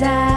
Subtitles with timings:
[0.00, 0.29] Reza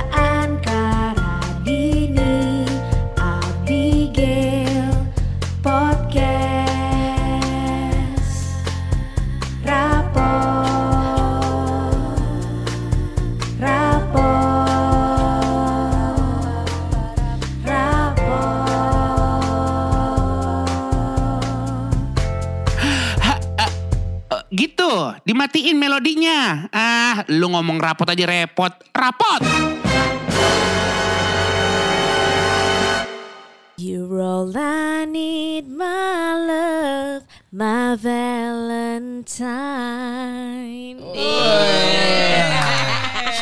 [27.83, 28.71] rapot aja repot.
[28.95, 29.41] Rapot!
[33.75, 39.43] You're all I need, my love, my Valentine.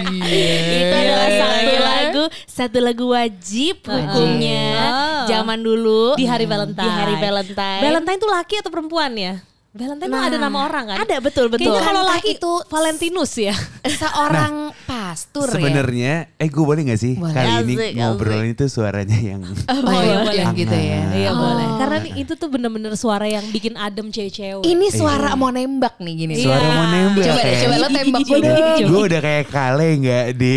[0.02, 5.30] Itu adalah satu lagu, satu lagu wajib hukumnya Oh.
[5.30, 6.82] zaman dulu Di hari Valentine.
[6.82, 7.82] Di hari Valentine.
[7.86, 9.38] Valentine tuh laki atau perempuan ya?
[9.72, 10.98] Valentine Nah, ada nama orang kan?
[11.00, 11.72] Ada betul betul.
[11.72, 13.56] Kayaknya kalau laki itu Valentinus ya.
[13.88, 15.56] seorang pastur ya.
[15.56, 17.32] Sebenarnya, eh gue boleh gak sih Boleh.
[17.32, 21.00] kali ini Asik, ngobrolin itu suaranya yang Oh, iya, boleh gitu ya.
[21.16, 21.40] Iya Oh.
[21.40, 21.68] boleh.
[21.80, 24.60] Karena nih, itu tuh bener-bener suara yang bikin adem cewek-cewek.
[24.62, 26.34] Ini suara mau nembak nih gini.
[26.36, 27.24] suara mau nembak.
[27.24, 28.80] Coba deh, kayak- coba lo tembak gue dong.
[28.86, 30.56] Gue udah kayak kale nggak di.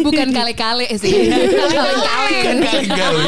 [0.00, 1.12] Bukan kale-kale sih.
[2.48, 3.22] Kale-kale.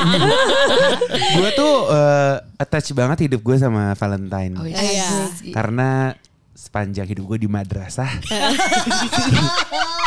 [1.35, 4.55] gue tuh eh, attach banget hidup gue sama Valentine.
[4.55, 5.29] Oh, Iya.
[5.51, 6.15] Karena
[6.51, 8.09] sepanjang hidup gue di madrasah.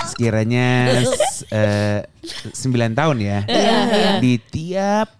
[0.07, 0.67] sekiranya
[1.03, 2.07] s- eh,
[2.53, 2.55] 9
[2.93, 3.39] tahun ya.
[4.17, 5.13] Di tiap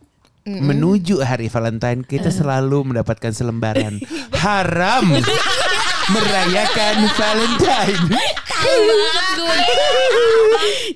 [0.47, 3.99] menuju hari Valentine kita selalu mendapatkan selembaran
[4.31, 5.19] haram
[6.07, 8.01] merayakan Valentine.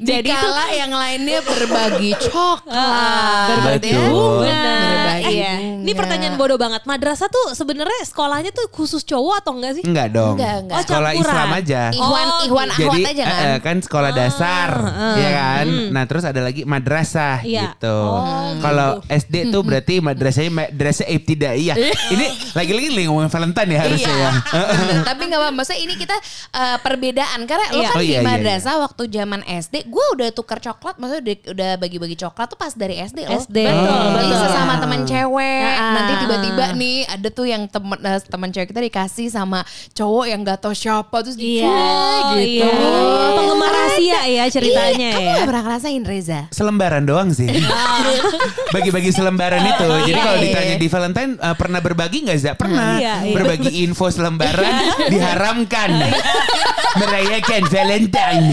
[0.02, 3.48] Jadi kala yang lainnya berbagi coklat.
[3.52, 4.50] Berbagi bunga.
[4.50, 5.54] Berbagi Iya.
[5.82, 6.84] Ini pertanyaan bodoh banget.
[6.84, 9.84] Madrasah tuh sebenarnya sekolahnya tuh khusus cowok atau enggak sih?
[9.86, 10.36] Enggak dong.
[10.36, 10.76] Enggak, enggak.
[10.76, 11.12] Oh, Sekolah.
[11.14, 11.82] Islam aja.
[11.92, 12.40] Ihwan, Oh,
[12.72, 13.32] Jadi Ahwat aja kan.
[13.32, 14.70] eh, eh, kan sekolah dasar,
[15.16, 15.66] ya kan.
[15.90, 17.76] Nah terus ada lagi madrasah Iya.
[17.76, 17.98] gitu.
[17.98, 21.76] Oh, Kalau SD tuh berarti madrasahnya madrasah ibtidaiyah.
[22.14, 24.22] Ini lagi-lagi lagi ngomongin Valentine ya harusnya Iya.
[24.22, 24.32] ya.
[25.10, 25.56] Tapi nggak apa-apa.
[25.56, 26.16] Maksudnya ini kita
[26.52, 27.88] eh, perbedaan karena lo Iya.
[27.88, 31.36] kan Oh, di iya, iya, madrasah waktu zaman SD, gue udah tuker coklat, maksudnya udah,
[31.52, 33.40] udah bagi-bagi coklat tuh pas dari SD loh.
[33.40, 33.58] SD.
[33.62, 34.12] Betul, Oh.
[34.14, 34.42] Jadi betul.
[34.42, 35.66] sesama teman cewek.
[35.72, 35.94] Ah.
[35.94, 39.60] Nanti tiba-tiba nih ada tuh yang temen eh, teman cewek kita dikasih sama
[39.92, 41.68] cowok yang gak tau siapa terus Iya.
[41.68, 42.62] Oh, gitu.
[42.62, 42.72] iya.
[43.34, 45.34] Penggemar rahasia ya ceritanya Iya, Kamu ya.
[45.36, 46.40] gak pernah ngerasain Reza?
[46.50, 47.48] Selembaran doang sih.
[48.72, 49.88] Bagi-bagi selembaran itu.
[50.04, 50.46] Jadi Iya, kalau iya.
[50.46, 52.52] ditanya di Valentine eh, pernah berbagi nggak Za?
[52.54, 52.98] Pernah.
[52.98, 53.34] Iya, iya.
[53.34, 54.74] Berbagi info selembaran
[55.08, 55.90] diharamkan.
[56.94, 58.44] Merayakan Valentine.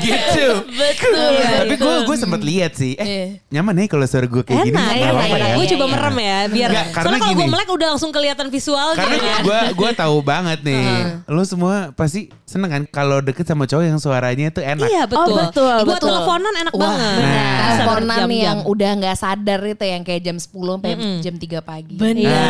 [0.00, 0.48] gitu.
[0.66, 1.30] betul.
[1.38, 2.94] Tapi gue gue sempat lihat sih.
[2.94, 3.26] Eh Iya.
[3.50, 4.74] nyaman nih kalau suara gue kayak gini.
[4.74, 5.38] Enak, apa-apa enak.
[5.40, 5.54] ya.
[5.54, 6.68] Gue coba merem ya, biar.
[6.68, 8.96] Nggak, karena Soalnya kalau gue melek udah langsung kelihatan visualnya.
[8.96, 9.42] Karena kan.
[9.42, 10.84] gue gue tahu banget nih,
[11.24, 14.86] lo semua pasti seneng kan kalau deket sama cowok yang suaranya tuh enak.
[14.86, 15.24] Iya betul.
[15.28, 16.08] Oh, betul, Buat betul.
[16.08, 17.16] teleponan enak Wah, banget.
[17.18, 17.38] Nah.
[17.38, 18.44] Bisa teleponan berjam-jam.
[18.44, 21.96] yang udah nggak sadar itu yang kayak jam 10 sampai jam 3 pagi.
[21.96, 22.18] Benar.
[22.18, 22.46] Iya.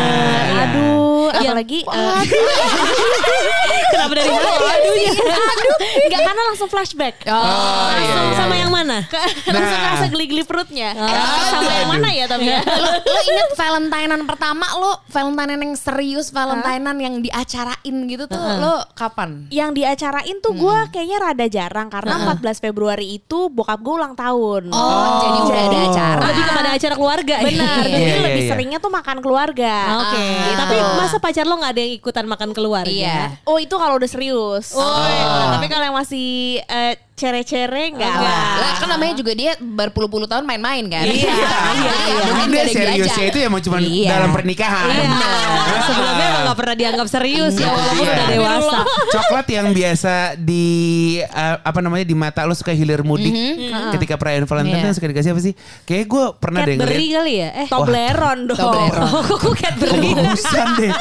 [0.65, 1.41] Aduh, Iya.
[1.45, 2.23] apalagi eh,
[3.93, 4.47] Kenapa dari hati?
[4.49, 4.95] aduh,
[5.29, 5.75] aduh,
[6.05, 7.15] enggak karena langsung flashback.
[7.25, 8.37] Oh, Langsung iya, iya.
[8.37, 8.99] sama yang mana?
[9.45, 9.85] langsung Nah.
[9.85, 10.89] kerasa geli-geli perutnya.
[10.93, 12.61] Ah, sama yang mana ya tapi ya?
[12.61, 18.85] lo, lo inget Valentinean pertama lo Valentinean yang serius Valentinean yang diacarain gitu tuh lo
[18.93, 19.49] kapan?
[19.49, 24.69] Yang diacarain tuh gue kayaknya rada jarang karena 14 Februari itu bokap gue ulang tahun.
[24.69, 26.21] Oh, jadi udah ada acara.
[26.25, 27.35] Lebih kepada acara keluarga.
[27.41, 27.77] Benar, Iya.
[27.81, 28.51] jadi Iya, iya, lebih iya.
[28.51, 29.75] seringnya tuh makan keluarga.
[29.99, 30.21] Oke.
[30.21, 30.93] Ah, Tapi gitu.
[30.97, 32.91] masa pacar lo nggak ada yang ikutan makan keluarga?
[32.99, 33.39] Iya.
[33.47, 34.75] Oh itu kalau udah serius.
[34.75, 34.83] Oh.
[35.55, 38.23] Tapi kalau yang masih eh, cere-cere enggak Enggak.
[38.23, 38.55] lah.
[38.57, 41.03] Lah kan namanya juga dia berpuluh-puluh tahun main-main kan.
[41.03, 42.23] Iya, iya, iya.
[42.31, 44.09] Mungkin dia seriusnya itu emang cuma Iya.
[44.15, 44.87] dalam pernikahan.
[44.87, 45.31] Iya.
[45.81, 48.13] Sebelumnya emang gak pernah dianggap serius ya walaupun Iya.
[48.15, 48.79] udah dewasa.
[49.11, 50.67] Coklat yang biasa di
[51.21, 53.35] eh, apa namanya di mata lo suka hilir mudik
[53.93, 54.87] ketika perayaan Valentine Iya.
[54.87, 55.53] yang suka dikasih apa sih?
[55.83, 57.17] Kayaknya gue pernah deh Cadbury ngeliat.
[57.17, 57.49] kali ya?
[57.57, 58.59] Eh, Toblerone dong.
[58.59, 59.11] Toblerone.
[59.11, 60.09] Oh, kok Cadbury?
[60.09, 60.93] Kebagusan deh.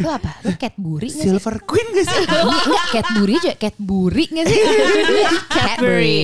[0.00, 0.30] Lo apa?
[0.40, 1.08] Lo Cadbury?
[1.10, 2.24] Silver Queen gak sih?
[2.26, 3.52] Enggak, Cadbury aja.
[3.54, 4.60] Cadbury gak sih?
[5.62, 6.20] Cadbury.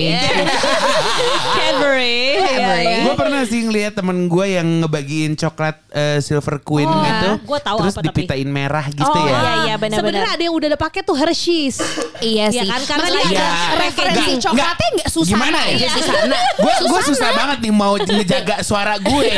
[1.53, 2.17] Cadbury.
[2.37, 2.93] Cadbury.
[3.03, 7.29] Gue pernah sih ngeliat temen gue yang ngebagiin coklat eh, Silver Queen Oh, gitu.
[7.45, 8.07] gua tahu Terus apa tapi.
[8.23, 9.29] dipitain merah gitu Oh ya.
[9.29, 9.99] iya iya benar-benar.
[10.01, 11.77] Sebenarnya ada yang udah ada pakai tuh Hershey's.
[12.19, 12.67] Iya Iya sih.
[12.67, 12.81] kan?
[12.87, 13.47] Karena dia ada
[13.79, 15.75] referensi Enggak, coklatnya nggak susah Gimana ya?
[15.87, 16.37] di sana.
[16.57, 19.31] Gue gue susah banget nih mau ngejaga suara gue.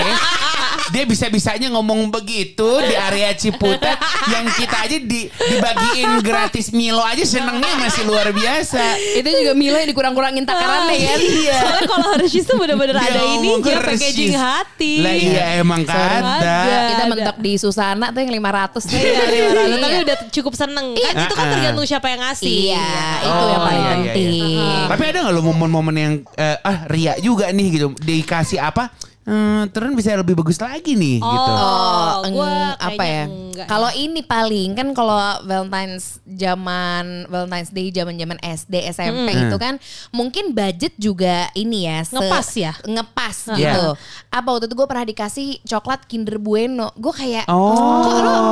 [0.90, 3.94] Dia bisa-bisanya ngomong begitu di area Ciputat
[4.26, 8.98] yang kita aja di, dibagiin gratis Milo aja senengnya masih luar biasa.
[9.14, 11.20] Itu juga Milo dikurang-kurangin takarannya kan.
[11.20, 11.58] Iya.
[11.60, 14.94] Soalnya kalau Hershey's tuh bener-bener Dia ada ini ya ke packaging hati.
[15.02, 15.92] Lah iya emang Ada.
[15.92, 16.58] kada.
[16.86, 17.06] Kita Ada.
[17.08, 18.96] mentok di Susana tuh yang 500 tuh.
[18.96, 19.82] Iya, 500.
[19.82, 20.88] tapi udah cukup seneng.
[20.94, 21.52] Kan itu kan Ah.
[21.52, 22.54] tergantung siapa yang ngasih.
[22.70, 22.90] Iya,
[23.20, 24.14] itu Oh, yang paling iya, iya, iya.
[24.14, 24.88] penting.
[24.88, 28.94] Tapi ada nggak lo momen-momen yang eh, ah ria juga nih gitu dikasih apa?
[29.30, 31.52] Hmm, terus bisa lebih bagus lagi nih gitu.
[31.54, 33.24] Oh, eng- gua apa ya?
[33.62, 39.44] Kalau ini paling kan kalau Valentine's zaman Valentine's Day zaman-zaman SD SMP Hmm.
[39.46, 39.74] itu kan
[40.10, 42.74] mungkin budget juga ini ya se- Ngepas ya?
[42.82, 43.58] ngepas Iya.
[43.70, 43.86] gitu.
[44.30, 46.90] Apa waktu itu gue pernah dikasih coklat Kinder Bueno.
[46.96, 48.02] Gue kayak Oh.
[48.02, 48.44] kok, lo-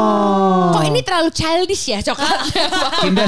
[0.71, 2.38] kok ini terlalu childish ya coklat.
[3.03, 3.27] Kinder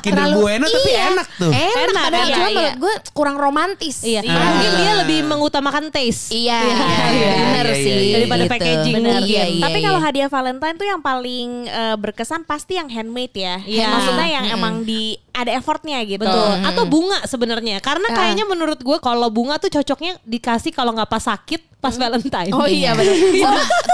[0.00, 1.50] Kinder Terlalu- Bueno tapi iya, enak tuh.
[1.50, 2.54] Enak, Enak, padahal iya, cuma iya.
[2.54, 3.96] menurut gue kurang romantis.
[4.00, 4.40] Iya, Ah.
[4.46, 6.30] mungkin dia lebih mengutamakan taste.
[6.30, 7.90] Iya, iya, bener iya, sih.
[7.90, 8.14] iya, iya.
[8.20, 9.86] Daripada packaging Bener, iya, iya, Tapi iya.
[9.90, 13.56] kalau hadiah Valentine tuh yang paling eh, berkesan pasti yang handmade ya.
[13.64, 13.86] Iya.
[13.90, 16.24] Maksudnya yang emang di ada effortnya gitu.
[16.24, 16.64] Betul.
[16.64, 17.78] Atau bunga sebenarnya.
[17.78, 18.16] Karena Ah.
[18.16, 22.50] kayaknya menurut gue kalau bunga tuh cocoknya dikasih kalau nggak pas sakit, pas Valentine.
[22.50, 23.14] Oh iya benar.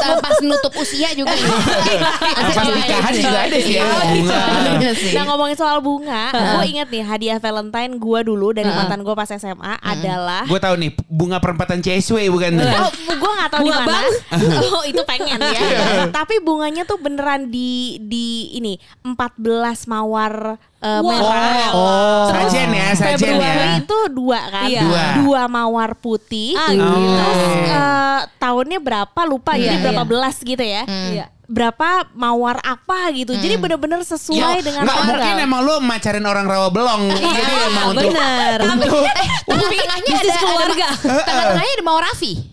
[0.03, 1.31] Eh, pas nutup usia juga.
[1.31, 4.39] Pas nikahan juga ada sih ya bunga.
[4.83, 5.13] Iya sih.
[5.15, 9.31] Nah ngomongin soal bunga, gue inget nih hadiah Valentine gue dulu dari mantan gue pas
[9.31, 12.51] SMA adalah Gue tahu nih bunga perempatan CSW bukan?
[12.59, 13.99] Oh, gue gak tahu di mana.
[14.75, 15.63] oh, itu pengen ya.
[16.19, 18.75] Tapi bunganya tuh beneran di di ini
[19.07, 19.39] 14
[19.87, 21.09] mawar eh, Wow.
[21.09, 21.69] merah.
[21.73, 23.79] Oh, sajen ya, sajen Februari ya.
[23.79, 24.67] itu dua kan?
[24.67, 24.83] Iya.
[24.83, 25.03] Dua.
[25.23, 26.53] Dua mawar putih.
[26.55, 27.17] Ah, Oh.
[27.17, 30.11] Terus eh, tahunnya berapa lupa Iya, jadi berapa iya.
[30.11, 30.83] belas gitu ya.
[30.85, 31.27] Iya.
[31.53, 33.37] Berapa mawar apa gitu.
[33.37, 37.13] Jadi bener-bener sesuai dengan Enggak, mungkin emang lu macarin orang rawa belong.
[37.13, 38.57] Jadi emang untuk bener.
[38.65, 40.89] untuk Eh, tengah-tengahnya ada, keluarga.
[40.97, 42.33] tengah-tengahnya ada mau Raffi.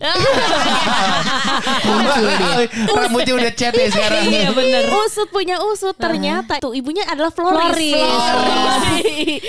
[2.92, 4.22] rambutnya udah cat ya sekarang.
[4.26, 4.82] Iya bener.
[4.92, 7.72] Usut punya usut ternyata tuh ibunya adalah floris.
[7.72, 8.82] Floris.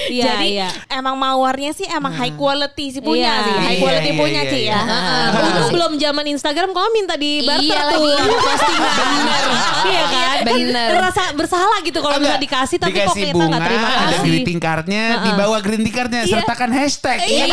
[0.07, 0.67] Iya, Jadi iya.
[0.89, 3.43] emang mawarnya sih emang high quality sih punya Iya.
[3.43, 3.53] sih.
[3.53, 4.79] High Iya, quality iya, punya iya, iya.
[4.79, 5.41] ya.
[5.41, 8.35] Untung belum zaman Instagram kamu minta di barter Iya tuh lagi.
[8.37, 9.39] postingan.
[9.91, 10.37] Iya kan?
[10.43, 10.89] Bener.
[10.89, 14.21] Kan Rasa bersalah gitu kalau bisa dikasih tapi kok kita bunga, nggak terima ada kasih.
[14.23, 17.17] greeting cardnya, di bawah greeting cardnya sertakan hashtag.
[17.23, 17.45] Iya.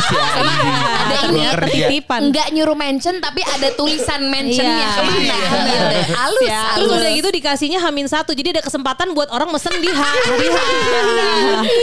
[0.00, 0.74] si anjing.
[0.98, 1.86] Ada ini kerja.
[1.88, 2.20] Titipan.
[2.24, 4.88] Enggak nyuruh mention tapi ada tulisan mentionnya Iya.
[4.88, 5.36] ke mana Iya.
[5.58, 5.86] gitu.
[6.12, 6.62] Halus, Ya.
[6.72, 10.48] Terus udah gitu dikasihnya hamin satu Jadi ada kesempatan buat orang mesen di ha- hari
[10.48, 10.58] H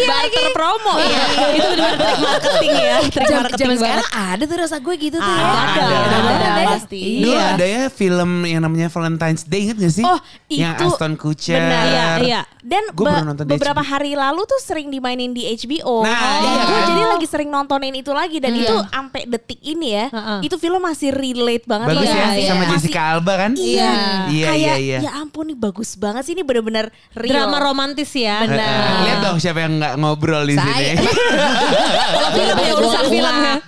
[0.05, 0.93] Barter promo.
[0.97, 5.25] Iya, Itu benar-benar trik marketing ya Trik marketing sekarang ada tuh rasa gue gitu tuh.
[5.25, 5.43] Ada,
[5.75, 5.99] ya.
[5.99, 6.63] ada, ada, ada.
[6.71, 7.01] pasti.
[7.19, 7.45] Dulu Iya.
[7.53, 8.87] ada ya film yang namanya
[9.17, 10.03] Valentine's Day inget gak sih?
[10.03, 10.19] Oh,
[10.50, 11.56] Yang itu Aston Kutcher.
[11.57, 11.85] benar.
[11.85, 12.41] Iya, iya.
[12.59, 13.88] Dan Gua be- baru nonton di beberapa HBO.
[13.88, 16.01] hari lalu tuh sering dimainin di HBO.
[16.01, 16.85] Nah, dan iya gue kan?
[16.88, 20.06] jadi lagi sering nontonin itu lagi dan itu sampai detik ini ya.
[20.09, 20.39] Heeh.
[20.44, 22.12] Itu film masih relate banget Bagus loh.
[22.12, 22.47] ya iya.
[22.47, 23.51] sama Masih- Jessica Alba kan?
[23.56, 23.91] Iya,
[24.27, 25.00] Iya, kayak iya, iya.
[25.00, 27.45] ya ampun nih bagus banget sih ini bener-bener real.
[27.45, 29.06] Drama romantis ya Benar.
[29.06, 31.06] Lihat dong siapa yang nggak ngobrol di Saya- sini.
[31.06, 33.59] Kalau film ya urusan film ya ya kan?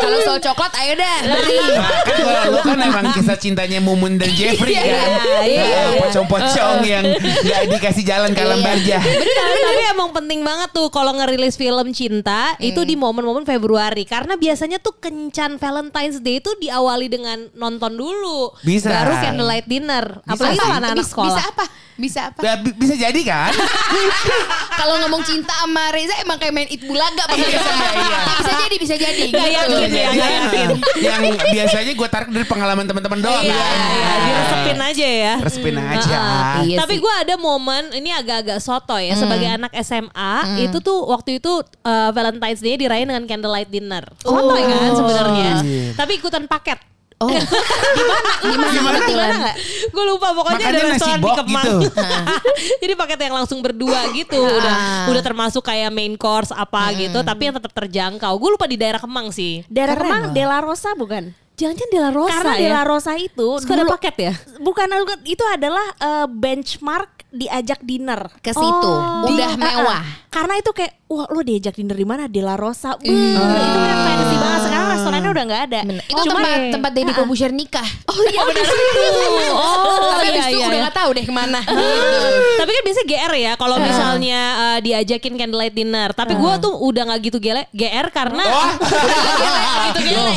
[0.00, 1.56] Kalau soal coklat ayo dah beri.
[1.72, 4.84] Nah, kan kalau lu kan emang kisah cintanya Mumun dan Jeffrey kan.
[4.84, 5.82] iya, Nah, iya.
[6.00, 8.98] Pocong-pocong yang nggak dikasih jalan ke alam baja.
[8.98, 14.34] Benar, tapi emang penting banget tuh kalau ngerilis film cinta itu di momen-momen Februari karena
[14.34, 18.90] biasanya tuh kencan Valentine's Day itu diawali dengan nonton dulu, Bisa.
[18.90, 20.20] baru candlelight dinner.
[20.24, 20.60] Apalagi sih.
[20.60, 21.30] kalau anak-anak Bisa- sekolah.
[21.32, 21.64] Bisa apa?
[22.02, 22.42] Bisa apa?
[22.42, 23.54] Ya, bi- bisa jadi kan?
[24.80, 27.62] Kalau ngomong cinta sama Reza emang kayak main it bulaga pemirsa.
[28.42, 29.22] Bisa jadi, bisa jadi.
[29.30, 29.54] Gak gitu.
[29.54, 30.68] yakin ya, gak yakin.
[30.98, 33.76] yang biasanya gue tarik dari pengalaman teman-teman doang Iya, kan.
[33.94, 35.34] iya, diresepin aja ya.
[35.38, 36.18] Resepin aja.
[36.62, 41.38] Iya Tapi gue ada momen ini agak-agak soto ya sebagai anak SMA itu tuh waktu
[41.38, 44.02] itu uh, Valentine's Day dirayain dengan candlelight dinner.
[44.18, 45.50] Soto ya kan sebenarnya.
[45.94, 46.82] Tapi ikutan paket.
[47.22, 47.30] Oh.
[47.30, 48.28] Gimana?
[48.72, 48.98] Gimana?
[49.04, 49.50] Gimana?
[49.92, 51.64] gue lupa pokoknya Makanya ada restoran di Kemang.
[51.64, 51.76] gitu.
[52.82, 54.40] Jadi paket yang langsung berdua gitu.
[54.42, 58.32] Udah udah termasuk kayak main course apa gitu, tapi yang tetap terjangkau.
[58.36, 59.62] Gue lupa di daerah Kemang sih.
[59.70, 61.30] Daerah Kemang Della Rosa bukan?
[61.52, 62.60] Jangan-jangan Della Rosa Karena ya.
[62.64, 64.32] Della Rosa itu Suka ada paket ya?
[64.58, 64.88] Bukan
[65.28, 68.88] itu adalah eh, benchmark diajak dinner Ke situ.
[68.88, 69.28] Oh.
[69.28, 70.00] Udah Di- mewah.
[70.00, 70.04] ah, ah.
[70.32, 72.96] karena itu kayak wah lo diajak dinner di mana Della Rosa.
[72.96, 73.38] Beuh, Itu
[73.78, 74.60] kan fancy banget.
[74.64, 74.81] Sekarang
[75.12, 75.80] restorannya udah nggak ada.
[75.84, 76.02] Bener.
[76.08, 77.88] Itu Cuma tempat tempat Deddy Kobusher nikah.
[78.08, 78.64] Oh iya benar.
[79.52, 80.86] Oh, Tapi iya, itu iya, udah iya.
[80.88, 81.60] gak tahu deh ke mana.
[82.56, 86.10] Tapi kan biasanya GR ya kalau misalnya uh, diajakin candlelight dinner.
[86.12, 88.70] Tapi gue tuh udah nggak gitu gele, GR karena Oh,
[89.96, 90.32] gitu gele.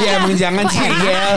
[0.00, 1.32] ya emang jangan sih Gel.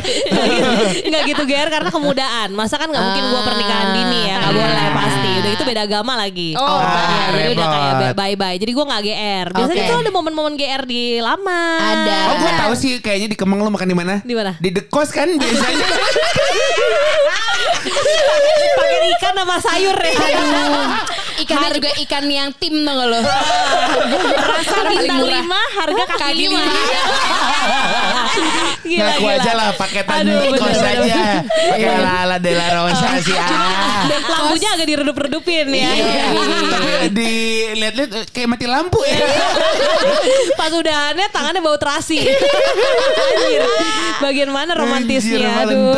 [1.08, 2.50] Nggak gitu GR karena kemudaan.
[2.54, 5.21] Masa kan nggak mungkin gue pernikahan dini ya, nggak boleh pasti.
[5.34, 6.50] Udah itu beda agama lagi.
[6.54, 8.16] Oh, Ya, jadi udah kayak repot.
[8.16, 8.58] bye bye.
[8.58, 9.48] Jadi gue nggak GR.
[9.52, 9.90] Biasanya Oke.
[9.90, 11.62] tuh ada momen-momen GR di lama.
[11.78, 12.18] Ada.
[12.28, 14.16] Oh gue tahu sih kayaknya di Kemang lo makan di mana?
[14.22, 14.52] Di mana?
[14.58, 15.88] Di The Coast kan biasanya.
[18.74, 20.12] Pakai ikan sama sayur ya.
[21.42, 23.20] Ikannya juga ikan yang tim gak lo?
[24.52, 25.42] Rasa bintang murah.
[25.42, 26.62] lima, harga kaki, Kaki lima.
[26.62, 26.76] lima.
[28.82, 29.36] Gila, Ngaku gila.
[29.38, 31.24] aja lah paketan Aduh, kos aja.
[31.44, 33.36] Pakai ala-ala de la Rosa sih.
[33.36, 34.04] Ah.
[34.04, 35.92] Dan lampunya agak diredup-redupin ya.
[36.68, 39.18] Tapi dilihat-lihat kayak mati lampu ya.
[40.60, 42.18] Pas udahannya tangannya bau terasi.
[42.22, 43.62] Anjir.
[44.20, 45.50] Bagian mana Anjir, romantisnya?
[45.66, 45.94] Aduh.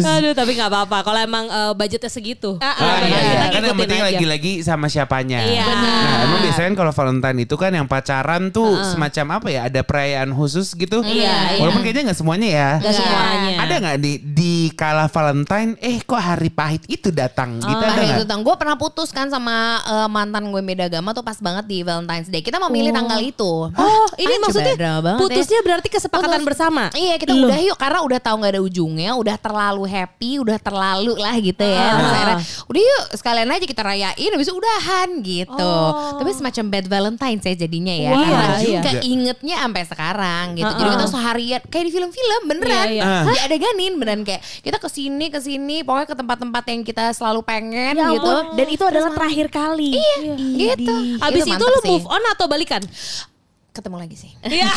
[0.00, 0.98] Aduh, tapi nggak apa-apa.
[1.02, 2.56] Kalau emang eh, budgetnya segitu.
[2.58, 3.20] Ah, Ah, benar, iya, iya.
[3.20, 4.18] kita Kan yang ngikutin penting aja.
[4.40, 5.44] Lagi-lagi sama siapanya.
[5.44, 5.68] Iya.
[5.68, 9.60] Nah, emang biasanya kan kalau Valentine itu kan yang pacaran tuh semacam apa ya?
[9.68, 11.04] Ada perayaan khusus gitu.
[11.04, 11.60] Iya, iya.
[11.60, 12.70] Walaupun kayaknya nggak semuanya ya.
[12.80, 13.56] Nggak semuanya.
[13.60, 15.74] Ada nggak di di kala Valentine?
[15.78, 17.56] Eh, kok hari pahit itu datang?
[17.56, 18.16] Gitu ada Pahit nggak?
[18.16, 18.40] itu tang.
[18.40, 22.26] Gue pernah putus kan sama eh, mantan gue beda agama tuh pas banget di Valentine's
[22.26, 22.40] Day.
[22.40, 23.68] Kita memilih tanggal itu.
[23.68, 25.14] Oh, ini Ah, maksudnya ya.
[25.16, 26.48] putusnya berarti kesepakatan Putus.
[26.48, 26.84] bersama.
[26.90, 31.12] Iya kita udah yuk karena udah tahu nggak ada ujungnya, udah terlalu happy, udah terlalu
[31.16, 31.80] lah gitu ya.
[31.80, 31.98] Ah.
[32.00, 32.36] Akhirnya,
[32.66, 35.74] udah yuk sekalian aja kita rayain, habis itu udahan gitu.
[36.16, 38.16] Tapi semacam bad Valentine saya jadinya ya, Oh.
[38.16, 38.80] Wah, karena iya.
[38.82, 40.66] keingetnya sampai sekarang gitu.
[40.66, 40.94] Ah, Jadi ah.
[40.94, 43.18] kita seharian kayak di film-film beneran, Iya, iya.
[43.24, 47.96] diadeganin beneran kayak kita ke sini ke sini, pokoknya ke tempat-tempat yang kita selalu pengen
[47.96, 48.32] Ya gitu.
[48.54, 49.96] Dan itu adalah terakhir kali.
[49.96, 50.94] Iya, gitu.
[51.20, 51.90] Abis itu, mantep lu sih.
[51.96, 52.82] move on atau balikan?
[53.80, 54.30] Ketemu lagi sih.
[54.50, 54.68] Iya.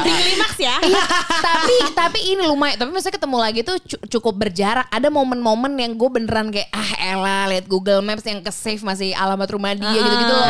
[0.00, 0.76] Di klimaks ya.
[0.80, 1.04] Iya,
[1.38, 2.76] tapi tapi ini lumayan.
[2.76, 4.88] Tapi maksudnya ketemu lagi tuh cu- cukup berjarak.
[4.88, 9.12] Ada momen-momen yang gue beneran kayak ah elah lihat Google Maps yang ke save masih
[9.12, 10.46] alamat rumah dia gitu-gitu loh.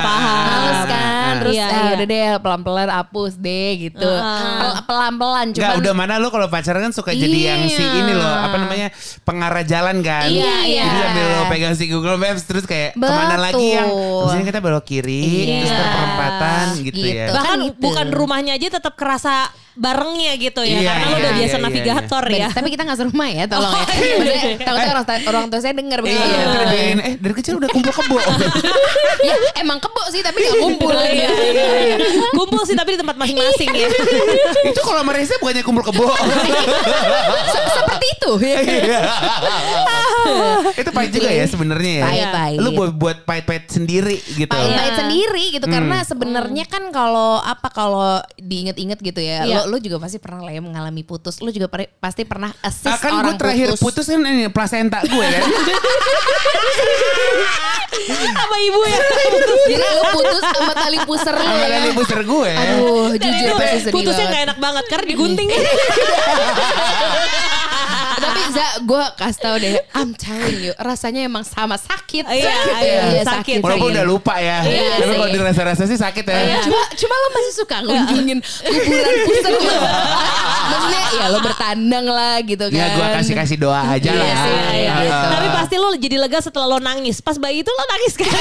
[0.00, 0.46] paham.
[0.48, 1.32] Males kan.
[1.38, 1.92] Terus Iya, iya.
[1.94, 4.10] udah deh pelan-pelan hapus deh gitu.
[4.10, 7.94] Pel- Pelan-pelan cuman udah mana lu kalau pacaran kan suka jadi yang si Iya.
[7.96, 8.88] ini loh, apa namanya?
[9.22, 10.26] pengarah jalan kan.
[10.26, 10.82] Iya, iya.
[10.82, 13.86] Jadi sambil lo pegang si Google Maps terus kayak ke mana lagi yang.
[13.86, 15.56] Maksudnya kita belok kiri, Iya.
[15.60, 17.26] terus ter perempatan gitu, ya.
[17.28, 17.32] Gitu.
[17.34, 17.80] Bahkan Kan gitu.
[17.80, 20.78] bukan rumahnya aja tetap kerasa barengnya gitu ya.
[20.82, 22.48] Iya, karena lo iya, udah iya, biasa iya, navigator Ben, ya.
[22.50, 23.86] Tapi kita gak serumah ya tolong ya.
[24.18, 24.42] Oh, iya.
[24.58, 26.18] Takutnya orang, orang tua saya denger begitu.
[26.18, 28.16] Iya, dibilangin, eh dari kecil udah kumpul kebo.
[29.28, 30.90] ya emang kebo sih tapi gak kumpul.
[30.98, 31.96] Iya, iya, iya.
[32.34, 33.88] Kumpul sih tapi di tempat masing-masing ya.
[34.66, 36.04] itu kalau sama Reza bukannya kumpul kebo.
[37.54, 38.32] Se- Seperti itu.
[38.42, 38.58] Iya.
[40.74, 42.04] itu pahit juga ya sebenarnya ya.
[42.04, 42.58] Pahit, pahit.
[42.58, 44.50] Lu buat buat pahit-pahit sendiri gitu.
[44.50, 44.98] pahit-pahit Iya.
[45.04, 49.67] sendiri gitu karena sebenarnya kan kalau apa kalau diinget-inget gitu ya Iya.
[49.67, 52.88] lo lo juga pasti pernah lah ya mengalami putus lo juga per- pasti pernah assist
[52.88, 55.42] Ah, kan gue orang terakhir putus, putus kan ini plasenta gue kan.
[58.08, 58.98] Sama ibu ya.
[59.68, 62.50] jadi lo putus sama tali pusar lo Sama ya tali pusar gue.
[62.50, 64.34] aduh Dan jujur pasti sedih putusnya banget.
[64.34, 65.48] gak enak banget karena digunting.
[68.38, 72.82] tapi Za gue kasih tau deh I'm telling you rasanya emang sama sakit Iya, Sakit
[72.82, 73.58] iya, ya, sakit.
[73.58, 74.62] Walaupun udah lupa ya.
[74.62, 76.38] Iya Tapi kalau dirasa-rasa sih sakit ya.
[76.38, 76.58] Iya.
[76.62, 79.74] Cuma cuma lo masih suka ngunjungin kuburan pusar lo.
[80.68, 82.74] Maksudnya ya lo bertandang lah gitu kan.
[82.74, 84.26] Ya gue kasih-kasih doa aja Iya lah.
[84.72, 85.26] iya, Ah, gitu.
[85.30, 87.18] Tapi pasti lo jadi lega setelah lo nangis.
[87.18, 88.28] Pas bayi itu lo nangis kan?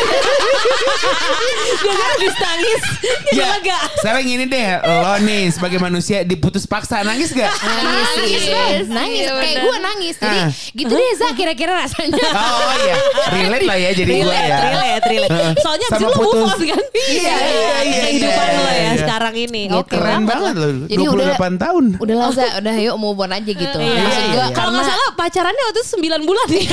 [1.77, 3.79] Biasanya habis nangis jadi Ya, lega.
[3.97, 7.51] sekarang gini deh, lo nih sebagai manusia diputus paksa nangis gak?
[7.53, 8.45] nangis sih
[8.87, 10.49] nangis Iya, kayak gue nangis jadi Ah.
[10.51, 12.95] gitu deh Za kira-kira rasanya Oh iya,
[13.31, 14.57] relate lah ya jadi gue Relate, ya.
[14.67, 15.31] relate, relate.
[15.57, 16.49] Soalnya abis Sama lo move putus.
[16.49, 16.83] on kan?
[16.93, 18.91] Iya, iya, iya, Kehidupan iya, lo ya iya.
[18.97, 19.61] sekarang ini.
[19.65, 19.77] Gitu.
[19.77, 21.85] Oke Keren banget loh, Jadi 28 udah- tahun.
[21.97, 24.53] udah lah Za udah yuk move on aja gitu Iya, maksud iya, gue iya.
[24.53, 26.65] Kalau nggak salah pacarannya waktu itu 9 bulan nih.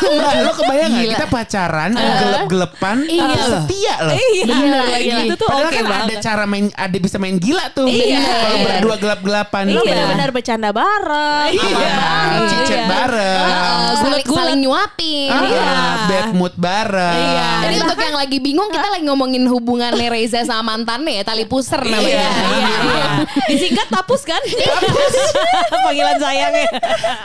[0.00, 3.42] Enggak, lo kebayang gak kita pacaran, gelap-gelapan, Iya.
[3.42, 4.14] setia loh.
[4.14, 5.08] Iya, Bener lagi.
[5.22, 6.18] Itu tuh Padahal oke kan ada banget.
[6.20, 7.86] cara main, ada bisa main gila tuh.
[7.86, 8.20] Iya.
[8.22, 9.64] Kalau berdua gelap-gelapan.
[9.68, 9.90] Lo Iya.
[9.90, 11.50] benar-benar bercanda bareng.
[11.52, 11.79] Iya.
[11.80, 12.86] Bareng, cicet Iya.
[12.86, 13.40] bareng.
[13.40, 14.38] Uh, saling, gulat-gulat.
[14.40, 15.72] saling nyuapin Iya.
[16.06, 17.16] bad mood bareng.
[17.16, 17.48] Iya.
[17.60, 21.80] Jadi untuk yang lagi bingung kita lagi ngomongin hubungannya Reza sama mantannya ya tali pusar
[21.80, 22.06] namanya.
[22.06, 23.04] Iya, iya, iya.
[23.46, 24.40] Disingkat tapus kan?
[24.40, 25.14] Tapus.
[25.84, 26.66] Panggilan sayangnya.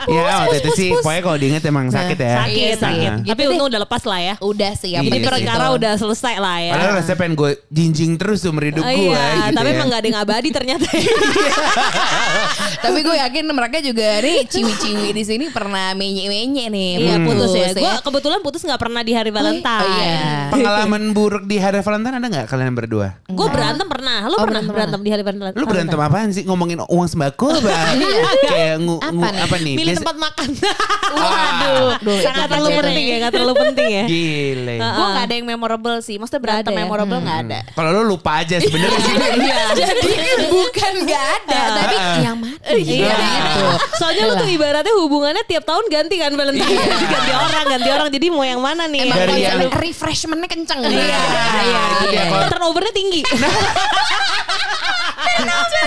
[0.05, 2.33] Ya waktu itu sih, pokoknya kalau diinget emang sakit ya.
[2.41, 3.12] Sakit, Iya, sakit.
[3.21, 3.31] iya.
[3.31, 4.33] Tapi untung udah lepas lah ya.
[4.39, 5.00] Udah sih ya.
[5.01, 6.71] Jadi Iya, perkara udah selesai lah ya.
[6.74, 8.95] Padahal rasanya pengen gue jinjing terus tuh hidup gue.
[8.97, 9.75] iya, gitu tapi ya.
[9.77, 10.88] emang gak ada yang abadi ternyata.
[12.85, 16.91] Tapi gue yakin mereka juga nih ciwi-ciwi di sini pernah menye-menye nih.
[16.99, 17.67] Iya putus ya.
[17.67, 19.81] Putus Gue kebetulan putus gak pernah di hari Valentine.
[19.81, 20.47] Oh, iya.
[20.49, 23.17] Pengalaman buruk di hari Valentine ada nggak kalian berdua?
[23.25, 24.25] Gue berantem pernah.
[24.25, 25.53] Lo Oh, pernah berantem berantem di hari Valentine?
[25.53, 27.71] Lu berantem apaan sih ngomongin uang sembako apa?
[28.51, 29.41] Kayak ngu, Apa ngu- nih?
[29.41, 29.73] apa nih?
[29.75, 30.47] Milih Biasa- tempat makan.
[31.15, 31.89] Waduh.
[31.99, 33.17] Duh, Sangat terlalu penting ya.
[33.19, 34.03] Gak terlalu penting ya.
[34.05, 34.75] Gile.
[34.77, 36.15] Gue gak ada yang memorable sih.
[36.15, 36.83] Maksudnya berantem ada ya?
[36.83, 37.59] memorable gak ada.
[37.71, 39.13] Kalau lu lupa aja sebenarnya sih.
[39.35, 39.61] Iya.
[39.75, 40.09] Jadi
[40.47, 42.55] bukan gak ada, tapi yang mana?
[42.67, 43.13] Iya.
[43.13, 43.65] gitu.
[43.95, 46.75] Soalnya lu tuh ibaratnya hubungannya tiap tahun ganti kan Valentine.
[47.13, 48.10] ganti orang, ganti orang.
[48.10, 49.00] Jadi mau yang mana nih?
[49.04, 50.80] Emang Dari yang- refreshmentnya kenceng.
[50.84, 53.22] Iya, iya, Itu dia, kalau- Turnovernya tinggi.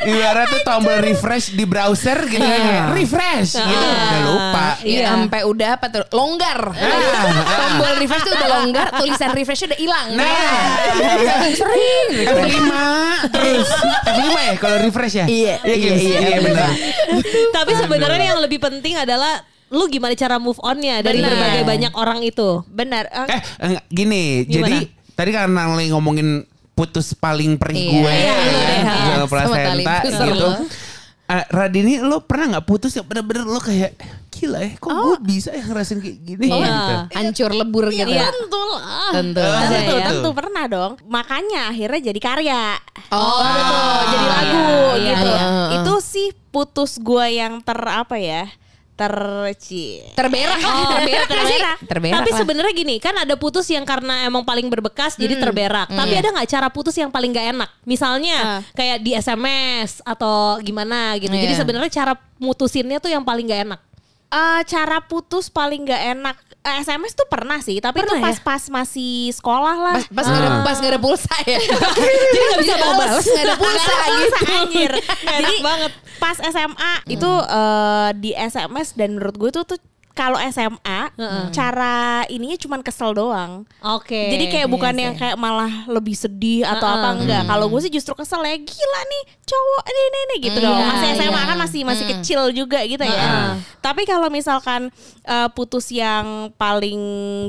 [0.01, 2.61] Ibaratnya tombol refresh di browser gitu kan.
[2.61, 3.87] kayak Refresh gitu.
[3.89, 4.67] Udah lupa.
[4.81, 5.07] Iya.
[5.09, 6.05] Sampai udah apa tuh?
[6.11, 6.59] Longgar.
[7.49, 10.07] Tombol refresh tuh udah longgar, tulisan refresh udah hilang.
[10.15, 10.27] Nah.
[11.51, 12.09] sering.
[12.25, 12.71] F5
[13.29, 13.69] terus
[14.05, 15.27] F5 ya kalau refresh ya?
[15.27, 16.71] Iya, Iya, iya, iya, iya, benar.
[17.53, 21.29] Tapi sebenarnya yang lebih penting adalah lu gimana cara move onnya dari Benar.
[21.31, 22.65] berbagai banyak orang itu.
[22.67, 23.05] Benar.
[23.09, 24.25] Eh, Eh, enggak, gini.
[24.45, 24.65] Gimana?
[24.65, 24.79] Jadi
[25.13, 26.29] tadi karena lagi ngomongin
[26.79, 28.95] putus paling perih Iya, gue, iya, ya kan, iya.
[29.03, 30.49] jual Sama placenta gitu.
[31.29, 33.99] Eh, Radini lo pernah nggak putus yang bener-bener lo kayak
[34.31, 36.63] gila ya kok gue bisa ya ngerasain kayak gini Iya.
[36.71, 36.95] gitu.
[37.19, 38.07] Hancur lebur gitu.
[38.07, 38.31] Iya.
[38.31, 39.11] Tentu lah.
[39.11, 39.43] Tentu.
[39.43, 40.33] Tentu, betul, tentu tuh.
[40.39, 40.93] pernah dong.
[41.05, 42.63] Makanya akhirnya jadi karya.
[43.11, 45.29] Oh, Betul, jadi lagu iya, gitu.
[45.29, 45.47] iya.
[45.83, 48.47] Itu sih putus gua yang ter apa ya?
[48.99, 50.03] Terci.
[50.19, 51.77] Terberak Oh, terberak terberak.
[51.87, 55.87] Terberak Tapi sebenarnya gini, kan ada putus yang karena emang paling berbekas jadi terberak.
[55.87, 57.71] Tapi ada nggak cara putus yang paling gak enak?
[57.87, 58.61] Misalnya Ah.
[58.75, 61.31] kayak di SMS atau gimana gitu.
[61.31, 61.61] Jadi Iya.
[61.63, 62.13] sebenarnya cara
[62.43, 63.81] mutusinnya tuh yang paling gak enak.
[64.29, 66.37] Eh, cara putus paling gak enak
[66.77, 68.27] SMS tuh pernah sih, tapi Pernah itu ya?
[68.29, 69.97] pas-pas masih sekolah lah.
[70.13, 71.59] Pas, pas nggak ada pas nggak ada pulsa ya.
[72.29, 73.25] Jadi nggak bisa balas balas.
[73.25, 74.45] nggak ada pulsa gitu.
[74.53, 74.91] anjir.
[74.99, 75.93] Enak Jadi banget.
[76.19, 79.79] pas SMA itu eh, di SMS dan menurut gue tuh tuh
[80.19, 81.15] kalau SMA
[81.55, 81.97] cara
[82.27, 83.63] ininya cuman kesel doang.
[83.79, 84.35] Oke.
[84.35, 85.03] Jadi kayak iya bukan sih.
[85.07, 87.47] yang kayak malah lebih sedih atau apa enggak.
[87.47, 90.75] Kalau gue sih justru kesel ya gila nih cowok ini ini, ini gitu dong.
[90.75, 91.47] Iya, Masih SMA iya.
[91.47, 93.55] kan masih masih kecil juga gitu ya.
[93.79, 94.91] Tapi kalau misalkan
[95.23, 96.99] eh, putus yang paling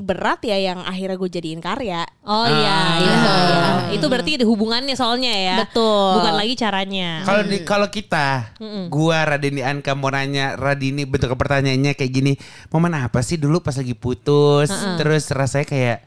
[0.06, 2.06] berat ya yang akhirnya gue jadiin karya.
[2.22, 2.94] Oh iya, Ah.
[3.02, 3.62] iya, iya.
[3.98, 5.56] Itu berarti ada hubungannya soalnya ya.
[5.66, 6.22] Betul.
[6.22, 7.26] Bukan lagi caranya.
[7.26, 8.54] Kalau di kalau kita,
[8.88, 12.34] gua Radini Anka mau nanya Radini bentuk pertanyaannya kayak gini,
[12.68, 15.98] momen apa sih dulu pas lagi putus, terus rasanya kayak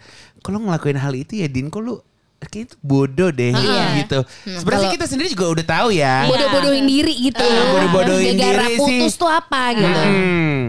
[0.40, 1.96] kalau ngelakuin hal itu ya Din, kok lu
[2.42, 3.54] kayak itu bodoh deh
[3.96, 4.18] gitu.
[4.44, 6.26] Sebenarnya kalau- kita sendiri juga udah tahu ya.
[6.26, 7.38] Bodoh-bodohin diri gitu.
[7.40, 9.18] Ah, bodoh-bodohin Gara-gara diri putus sih.
[9.18, 10.00] tuh apa gitu.
[10.02, 10.62] Hmm.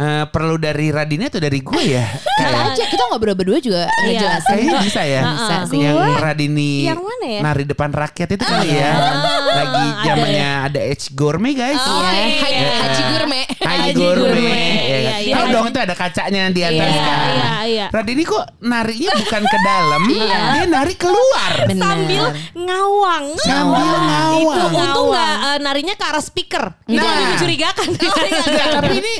[0.00, 2.00] Eh, perlu dari Radini atau dari gue ya?
[2.40, 4.48] Kita Kayak- aja kita ngobrol berdua juga ngejelasin.
[4.48, 5.22] Kayaknya bisa ya.
[5.28, 5.78] Bisa sih.
[5.78, 7.40] Yang Radini yang mana ya?
[7.44, 8.92] nari depan rakyat itu kali ya.
[8.96, 11.76] Lagi ada zamannya ada H gourmet guys.
[11.78, 12.32] Oh, Iya, iya.
[12.32, 13.40] Haji, Haji Gurme.
[13.60, 14.24] Haji gourmet.
[14.24, 14.72] gourmet.
[14.80, 14.96] ya?
[14.96, 15.34] Iya, iya.
[15.36, 17.86] Tahu dong itu ada kacanya di atas Iya, iya, iya.
[17.92, 20.38] Radini kok narinya bukan ke dalam, Iya.
[20.50, 21.52] dia nari keluar.
[21.66, 21.84] Benar.
[21.84, 22.24] Sambil
[22.56, 23.24] ngawang.
[23.36, 24.72] Sambil Itu ngawang.
[24.72, 26.64] untung nggak eh, narinya ke arah speaker.
[26.86, 27.04] Itu Nah.
[27.06, 27.88] lebih mencurigakan.
[27.92, 29.12] Enggak, tapi ini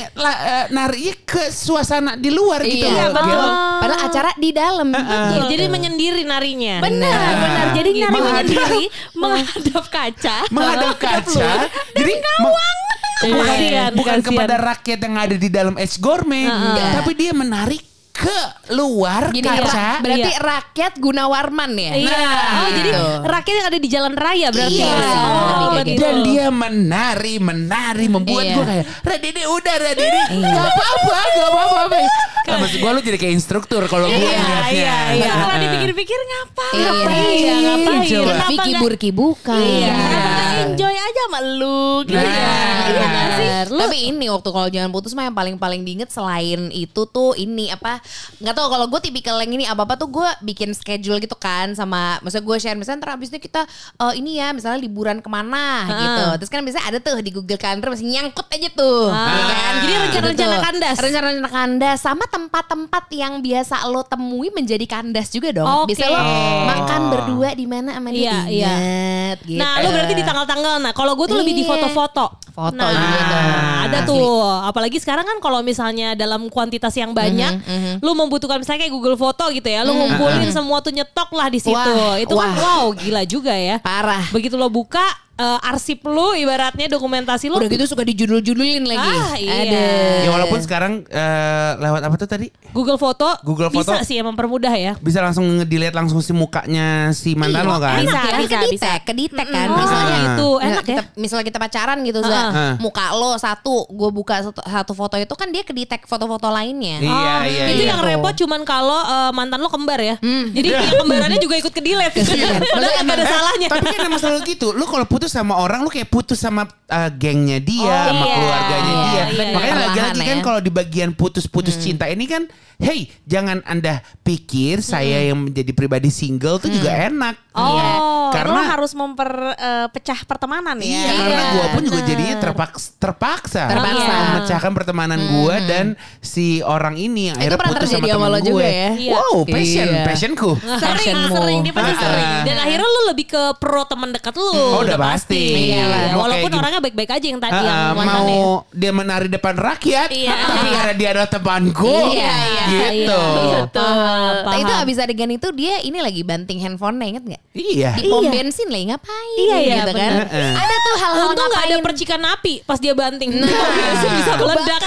[0.71, 3.13] narinya ke suasana di luar gitu Iya, loh.
[3.13, 3.29] betul.
[3.29, 3.49] Gitu.
[3.81, 4.89] Padahal acara di dalam.
[4.89, 5.43] Betul.
[5.49, 6.75] Jadi menyendiri narinya.
[6.79, 7.37] Benar, Nah.
[7.37, 7.67] benar.
[7.73, 8.01] Jadi Gitu.
[8.01, 10.37] nari Menghadap- menyendiri menghadap kaca.
[10.49, 11.51] menghadap kaca.
[11.93, 12.79] Jadi ngawang.
[13.21, 14.29] Bukan, Kasian, bukan kasian.
[14.33, 16.49] kepada rakyat yang ada di dalam es gourmet,
[16.97, 17.85] tapi dia menarik
[18.21, 18.39] ke
[18.71, 19.65] luar Gini, kaca.
[19.65, 21.93] Ra- berarti rakyat Gunawarman ya?
[21.97, 22.29] Iya.
[22.55, 23.05] oh jadi gitu.
[23.25, 24.77] rakyat yang ada di jalan raya berarti.
[24.77, 25.17] Iya, ya?
[25.17, 25.99] Oh, kayak gitu.
[25.99, 28.55] Dan dia menari, menari, membuat Iya.
[28.55, 31.99] gue kayak Radini udah Radini, gak apa-apa, gak apa-apa.
[32.41, 35.31] Nah, maksud gue lu jadi kayak instruktur kalau gue Iya, iya, iya.
[35.31, 36.77] Tapi kalau dipikir-pikir ngapain?
[36.77, 36.91] Iya.
[37.31, 38.01] Iya, ngapain?
[38.03, 38.31] Coba.
[38.31, 39.61] Kenapa Vicky nggak- Burki bukan.
[39.61, 39.95] Iya.
[39.97, 42.25] Kenapa nggak enjoy aja sama lu gitu Nah.
[42.25, 42.55] ya?
[42.83, 43.47] Iya sih?
[43.67, 43.67] Bener.
[43.71, 48.01] Tapi ini waktu kalau jangan putus mah yang paling-paling diinget selain itu tuh ini apa
[48.37, 51.73] nggak tahu kalau gue tipikal yang ini apa apa tuh gue bikin schedule gitu kan
[51.73, 53.63] sama maksudnya gue share misalnya ntar abis ini kita
[53.97, 57.57] eh, ini ya misalnya liburan ke mana gitu terus kan biasanya ada tuh di Google
[57.57, 59.29] Calendar masih nyangkut aja tuh Ah.
[59.31, 59.73] ya kan?
[59.81, 60.97] Jadi rencana-rencana kandas.
[60.99, 65.93] rencana-rencana kandas sama tempat-tempat yang biasa lo temui menjadi kandas juga dong Oke.
[65.93, 66.65] bisa lo Oh.
[66.67, 68.71] makan berdua di mana sama dia Iya, iya.
[68.71, 70.75] inget gitu Nah, lu berarti di tanggal-tanggal.
[70.81, 71.71] Nah, kalau gue tuh lebih di Iya.
[71.71, 72.25] foto-foto.
[72.51, 73.37] Foto nah, gitu.
[73.81, 74.11] ada Asli.
[74.11, 74.37] tuh.
[74.65, 79.15] Apalagi sekarang kan kalau misalnya dalam kuantitas yang banyak, Mhm, lu membutuhkan misalnya kayak Google
[79.15, 81.73] Foto gitu ya, lu ngumpulin semua tuh nyetok lah di situ.
[81.73, 82.83] Wah, Itu kan wah.
[82.83, 83.79] wow, gila juga ya.
[83.79, 85.03] parah Begitu lo buka
[85.41, 89.11] eh, arsip lu ibaratnya dokumentasi lu Udah gitu suka dijudul-judulin lagi.
[89.17, 89.55] Ah, iya.
[89.65, 89.83] Ada.
[90.27, 92.47] Ya walaupun sekarang eh, lewat apa tuh tadi?
[92.77, 93.97] Google Foto Google Foto.
[93.97, 94.93] bisa sih yang mempermudah ya.
[95.01, 98.05] Bisa langsung ngedilihat langsung si mukanya si mantan lo kan?
[98.05, 99.69] Bisa, ya, bisa, kedetek, kedetek kan.
[99.73, 100.49] Oh, misalnya gitu.
[100.61, 100.89] Nah, Enak ya.
[100.93, 102.37] kita, misalnya kita pacaran gitu, Za.
[102.37, 102.73] Ah.
[102.77, 107.01] Muka lo satu, gue buka satu, satu foto itu kan dia kedetek foto-foto lainnya.
[107.01, 107.93] Iya, Oh, iya, itu iya.
[107.97, 110.17] yang repot cuman kalau eh, mantan lo kembar ya.
[110.21, 112.21] Jadi yang kembarannya juga ikut ke delete.
[112.21, 113.69] Padahal ada salahnya.
[113.71, 114.77] Tapi kan selalu gitu.
[114.77, 118.35] Lu kalau putus sama orang, lu kayak putus sama uh, gengnya dia, Oh, sama iya.
[118.35, 119.23] keluarganya Iya, dia.
[119.31, 119.85] iya, Makanya iya.
[119.87, 120.43] lagi-lagi kan ya.
[120.43, 122.45] kalau di bagian putus-putus cinta ini kan,
[122.77, 127.35] hey, jangan anda pikir saya yang menjadi pribadi single tuh juga enak.
[127.51, 127.89] Oh, Iya.
[128.31, 130.87] Karena karena harus memperpecah pertemanan ya.
[130.87, 134.15] Iya, karena gue pun juga jadinya terpaksa terpaksa, Terpaksa.
[134.29, 135.87] memecahkan pertemanan gue dan
[136.21, 138.47] si orang ini yang akhirnya putus sama lo gue.
[138.47, 138.91] juga ya?
[138.95, 139.13] Iya.
[139.13, 140.03] Wow, passion, Iya.
[140.05, 140.51] passionku.
[140.57, 141.35] Sering, Passionmu.
[141.37, 142.29] sering dia pasti sering.
[142.45, 144.47] Dan akhirnya lu lebih ke pro teman dekat lu.
[144.47, 145.45] Oh, udah Udah pasti.
[145.71, 148.35] Iya, Mau Walaupun kayak gim- orangnya baik-baik aja yang tadi Ah, yang mau
[148.71, 150.35] dia menari depan rakyat, Iya.
[150.51, 152.35] tapi karena dia adalah temanku, Iya,
[152.67, 153.23] iya, gitu.
[153.41, 153.59] iya.
[153.67, 154.83] Paham, Nah, itu paham.
[154.83, 157.43] abis adegan itu dia ini lagi banting handphonenya inget gak?
[157.53, 157.91] Iya.
[157.95, 160.11] Di pom bensin lagi ngapain Iya, iya, gitu kan.
[160.13, 160.27] bener.
[160.53, 161.83] Ada tuh hal-hal Untung gak ada ngapain.
[161.83, 163.31] percikan api pas dia banting.
[163.33, 163.49] Nah.
[163.51, 164.81] Biasanya bisa meledak.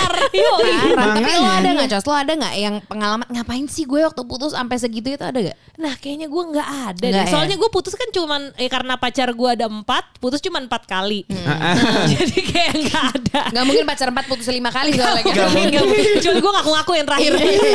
[0.94, 2.06] Tapi lo ada gak Cos?
[2.06, 5.58] Lo ada gak yang pengalaman ngapain sih gue waktu putus sampai segitu itu ada gak?
[5.76, 7.30] Nah kayaknya gue nggak ada Nggak ya?
[7.30, 11.24] Soalnya gue putus kan cuman eh, karena pacar gue ada empat, putus cuma empat kali.
[11.28, 11.76] Nah,
[12.12, 13.42] jadi kayak nggak ada.
[13.52, 15.34] Gak mungkin pacar empat putus lima kali soalnya kan.
[15.34, 15.72] Nggak mungkin.
[15.74, 16.12] Nggak mungkin.
[16.18, 17.32] Kecuali gue ngaku-ngaku yang terakhir.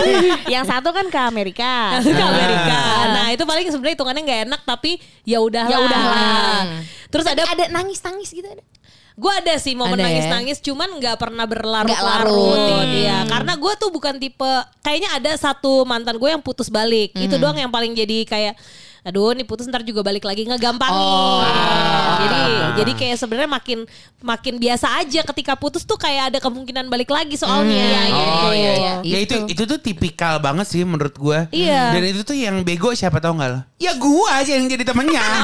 [0.55, 1.73] yang satu kan ke Amerika.
[2.01, 2.81] ke Amerika.
[3.11, 4.91] Nah itu paling sebenarnya hitungannya nggak enak tapi
[5.23, 5.71] ya udahlah.
[5.71, 6.61] Ya udahlah.
[7.09, 8.65] Terus ada Ada nangis-nangis gitu ada.
[9.19, 10.07] Gue ada sih momen Ada ya?
[10.07, 12.39] nangis-nangis, cuman nggak pernah Nggak berlarut-larut.
[12.39, 12.87] larut.
[12.87, 17.11] Iya, karena gue tuh bukan tipe, kayaknya ada satu mantan gue yang putus balik.
[17.19, 17.43] Itu Hmm.
[17.43, 18.55] doang yang paling jadi kayak,
[19.03, 20.99] aduh nih putus ntar juga balik lagi ngegampangin.
[20.99, 21.43] Oh.
[22.19, 22.41] Jadi
[22.79, 23.79] jadi kayak sebenarnya makin
[24.19, 27.79] makin biasa aja ketika putus tuh kayak ada kemungkinan balik lagi soalnya.
[27.79, 28.11] Hmm.
[28.11, 28.47] gitu.
[28.49, 28.93] Oh iya, iya.
[29.03, 29.47] Ya itu Itu.
[29.55, 31.39] itu tuh tipikal banget sih menurut gue.
[31.55, 31.95] Iya.
[31.95, 33.61] Dan itu tuh yang bego siapa tahu nggak lo?
[33.79, 35.23] Ya gue aja yang jadi temennya.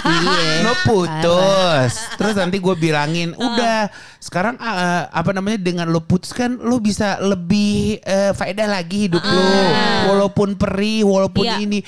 [0.00, 0.64] Iya.
[0.66, 1.92] Lo putus.
[2.16, 3.88] Terus nanti gue bilangin, udah
[4.20, 9.22] sekarang uh, apa namanya dengan lo putus kan lo bisa lebih uh, faedah lagi hidup
[9.22, 9.48] lo.
[10.12, 11.56] Walaupun perih, walaupun Iya.
[11.62, 11.80] ini.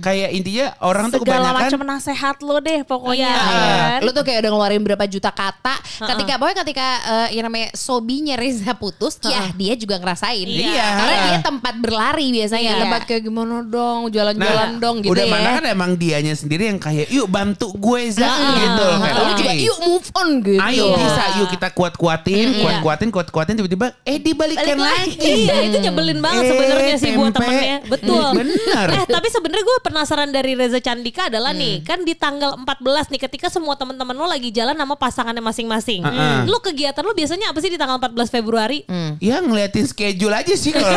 [0.00, 3.30] Kayak intinya orang tuh Segala kebanyakan macam nasehat lo deh pokoknya.
[3.30, 3.38] Iya.
[3.38, 3.98] kan?
[4.02, 8.34] Lu tuh kayak udah ngeluarin berapa juta kata ketika pokoknya ketika eh, yang namanya sobinya
[8.34, 10.42] Reza putus, ya dia juga ngerasain.
[10.42, 10.86] Iya.
[10.96, 12.80] Karena dia tempat berlari biasanya, Iya.
[12.80, 15.30] tempat kayak gimana dong, jalan-jalan dong gitu Nah, udah ya.
[15.30, 19.36] mana kan emang dianya sendiri yang kayak yuk bantu gue Za gitu loh kayak oke.
[19.36, 20.58] juga yuk move on gitu.
[20.58, 25.12] Ayo bisa yuk kita kuat-kuatin, kuat-kuatin, kuat-kuatin tiba-tiba eh dibalikan lagi.
[25.20, 27.44] Iya itu nyebelin banget Eh, sebenarnya sih buat tempe.
[27.44, 27.76] temennya.
[27.86, 28.24] Betul.
[28.34, 28.86] Bener.
[28.90, 31.60] Eh tapi sebenarnya gue penasaran dari Reza Candika adalah Hmm.
[31.60, 36.00] nih kan di tanggal 14 nih ketika semua teman-teman lo lagi jalan sama pasangannya masing-masing.
[36.00, 36.38] Heeh.
[36.44, 38.84] Lo kegiatan lo biasanya apa sih di tanggal 14 Februari?
[39.18, 40.88] Ya ngeliatin schedule aja sih kalau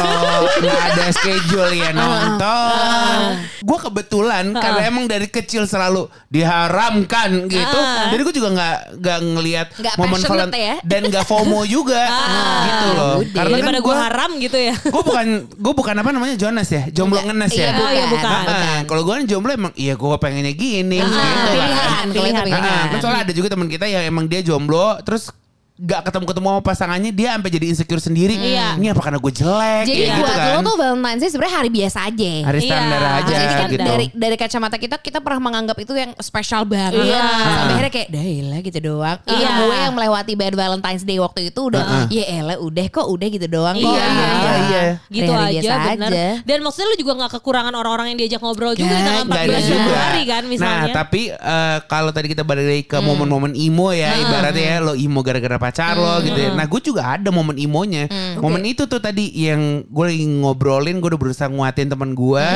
[0.61, 3.19] nggak ada schedule ya nonton.
[3.59, 7.79] Gue kebetulan karena emang dari kecil selalu diharamkan gitu.
[8.09, 10.19] Jadi gue juga nggak nggak ngelihat momen
[10.51, 10.75] ya?
[10.81, 12.01] dan nggak FOMO juga
[12.67, 13.15] gitu loh.
[13.19, 13.31] udah.
[13.33, 14.75] Karena kan Daripada gue gue haram gitu ya.
[14.79, 17.69] gue bukan gue bukan apa namanya Jonas ya, jomblo ngenes ya.
[17.69, 18.29] Iya, Oh, iya, bukan.
[18.31, 18.79] Ah, ah.
[18.85, 22.05] Kalau gue kan jomblo emang iya gue pengennya gini gitu kan.
[22.05, 22.05] Pilihan,
[22.37, 22.61] Ah, pilihan.
[22.61, 22.85] ah.
[22.87, 25.33] Kan soalnya ada juga teman kita yang emang dia jomblo terus
[25.75, 28.35] gak ketemu-ketemu sama pasangannya dia sampai jadi insecure sendiri.
[28.35, 28.77] Iya.
[28.77, 30.53] Ini apa karena gue jelek Jadi kayak buat gitu kan.
[30.53, 32.33] lo tuh Valentine's Day sebenarnya hari biasa aja.
[32.43, 32.69] Hari Iya.
[32.69, 33.81] standar aja Jadi kan gitu.
[33.83, 37.01] dari dari kacamata kita kita pernah menganggap itu yang spesial banget.
[37.03, 37.25] Iya.
[37.25, 39.17] Sampai akhirnya kayak dah elah gitu doang.
[39.23, 39.33] Iya.
[39.33, 39.49] Iya.
[39.59, 43.47] Gue yang melewati bad Valentine's Day waktu itu udah ya elah udah kok udah gitu
[43.47, 43.89] doang kok.
[43.89, 44.83] Iya, iya, iya.
[45.09, 46.11] Gitu Hari-hari aja biasa bener.
[46.13, 46.25] aja.
[46.43, 49.49] Dan maksudnya lu juga gak kekurangan orang-orang yang diajak ngobrol juga di tanggal Nggak ada
[49.49, 49.81] 14 juga.
[49.83, 50.77] Februari kan misalnya.
[50.77, 55.25] Nah tapi eh, kalau tadi kita balik ke momen-momen imo ya ibaratnya ya lo imo
[55.25, 56.51] gara-gara pacar lo gitu ya.
[56.51, 58.11] Nah gue juga ada momen imonya.
[58.35, 62.47] Momen itu tuh tadi yang gue lagi ngobrolin gue udah berusaha nguatin teman gue.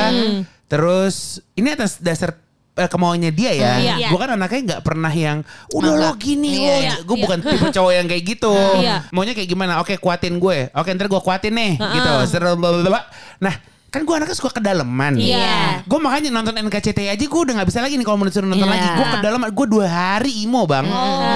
[0.68, 2.36] Terus ini atas dasar
[2.76, 3.72] eh, kemauannya dia ya.
[3.80, 4.08] Iya.
[4.12, 6.76] Gue kan anaknya nggak pernah yang udah lo gini lo.
[6.76, 7.24] Iya, gue iya.
[7.24, 8.54] bukan tipe cowok yang kayak gitu.
[8.84, 9.08] Iya.
[9.16, 9.80] Maunya kayak gimana?
[9.80, 10.68] Oke kuatin gue.
[10.76, 12.14] Oke ntar gue kuatin nih gitu.
[12.28, 13.08] Ser- blablabla.
[13.40, 13.56] Nah
[13.98, 15.18] kan gue anaknya suka kedalaman.
[15.18, 15.82] Iya.
[15.84, 18.64] Gue makanya nonton NKCTI aja gue udah gak bisa lagi nih kalau mau disuruh nonton
[18.64, 18.76] Iya.
[18.78, 18.88] lagi.
[18.94, 20.86] Gue ke dalam, gue dua hari imo bang.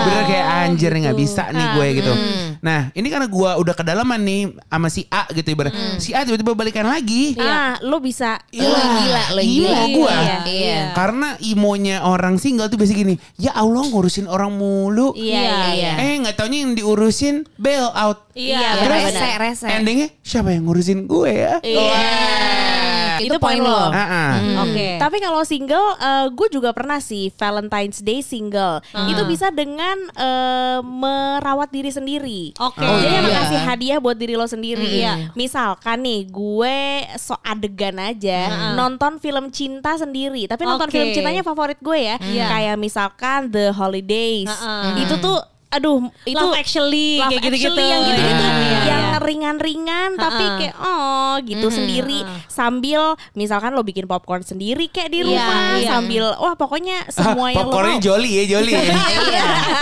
[0.06, 2.14] Bener kayak anjir nih gak bisa nih gue gitu.
[2.62, 5.74] Nah ini karena gue udah kedalaman nih sama si A gitu ibarat.
[5.98, 7.34] Si A tiba-tiba balikan lagi.
[7.36, 9.82] Ah, lo bisa Lo yang gila, lo yang imo gila.
[9.90, 10.14] gue.
[10.14, 10.38] Iya.
[10.46, 10.80] Iya.
[10.94, 13.18] Karena imonya orang single tuh biasa gini.
[13.36, 15.18] Ya Allah ngurusin orang mulu.
[15.18, 15.92] Iya, iya.
[15.98, 18.30] Eh nggak taunya yang diurusin bail out.
[18.32, 19.68] Iya, Terus rese, rese.
[19.68, 21.60] Endingnya siapa yang ngurusin gue ya?
[23.22, 23.70] Itu Itu poin lo.
[23.70, 23.84] lo.
[23.90, 24.32] Ah, ah.
[24.66, 24.98] Oke.
[24.98, 25.88] Tapi kalau single,
[26.32, 28.82] gue juga pernah sih Valentine's Day single.
[29.08, 32.42] Itu bisa dengan eh, merawat diri sendiri.
[32.58, 32.82] Oke.
[32.82, 33.22] Oh, Jadi iya.
[33.22, 35.02] emang kasih hadiah buat diri lo sendiri.
[35.02, 35.34] Iya.
[35.34, 36.78] Misalkan nih, gue
[37.16, 40.48] so adegan aja nonton film cinta sendiri.
[40.48, 40.96] Tapi nonton Oke.
[40.96, 42.16] film cintanya favorit gue ya.
[42.20, 42.46] Iya.
[42.50, 44.50] Kayak misalkan The Holidays.
[44.50, 45.06] Heeh.
[45.06, 45.38] Itu tuh,
[45.70, 47.72] aduh, itu Love Actually Love kayak gitu-gitu.
[47.72, 49.54] Actually yang gitu-gitu Iya, iya, yang iya.
[49.54, 55.28] ringan-ringan tapi kayak oh gitu sendiri sambil misalkan lo bikin popcorn sendiri kayak di Iya,
[55.30, 55.90] rumah iya.
[55.94, 58.72] sambil wah pokoknya semua yang lo mau joli ya joli.
[58.74, 58.82] ya.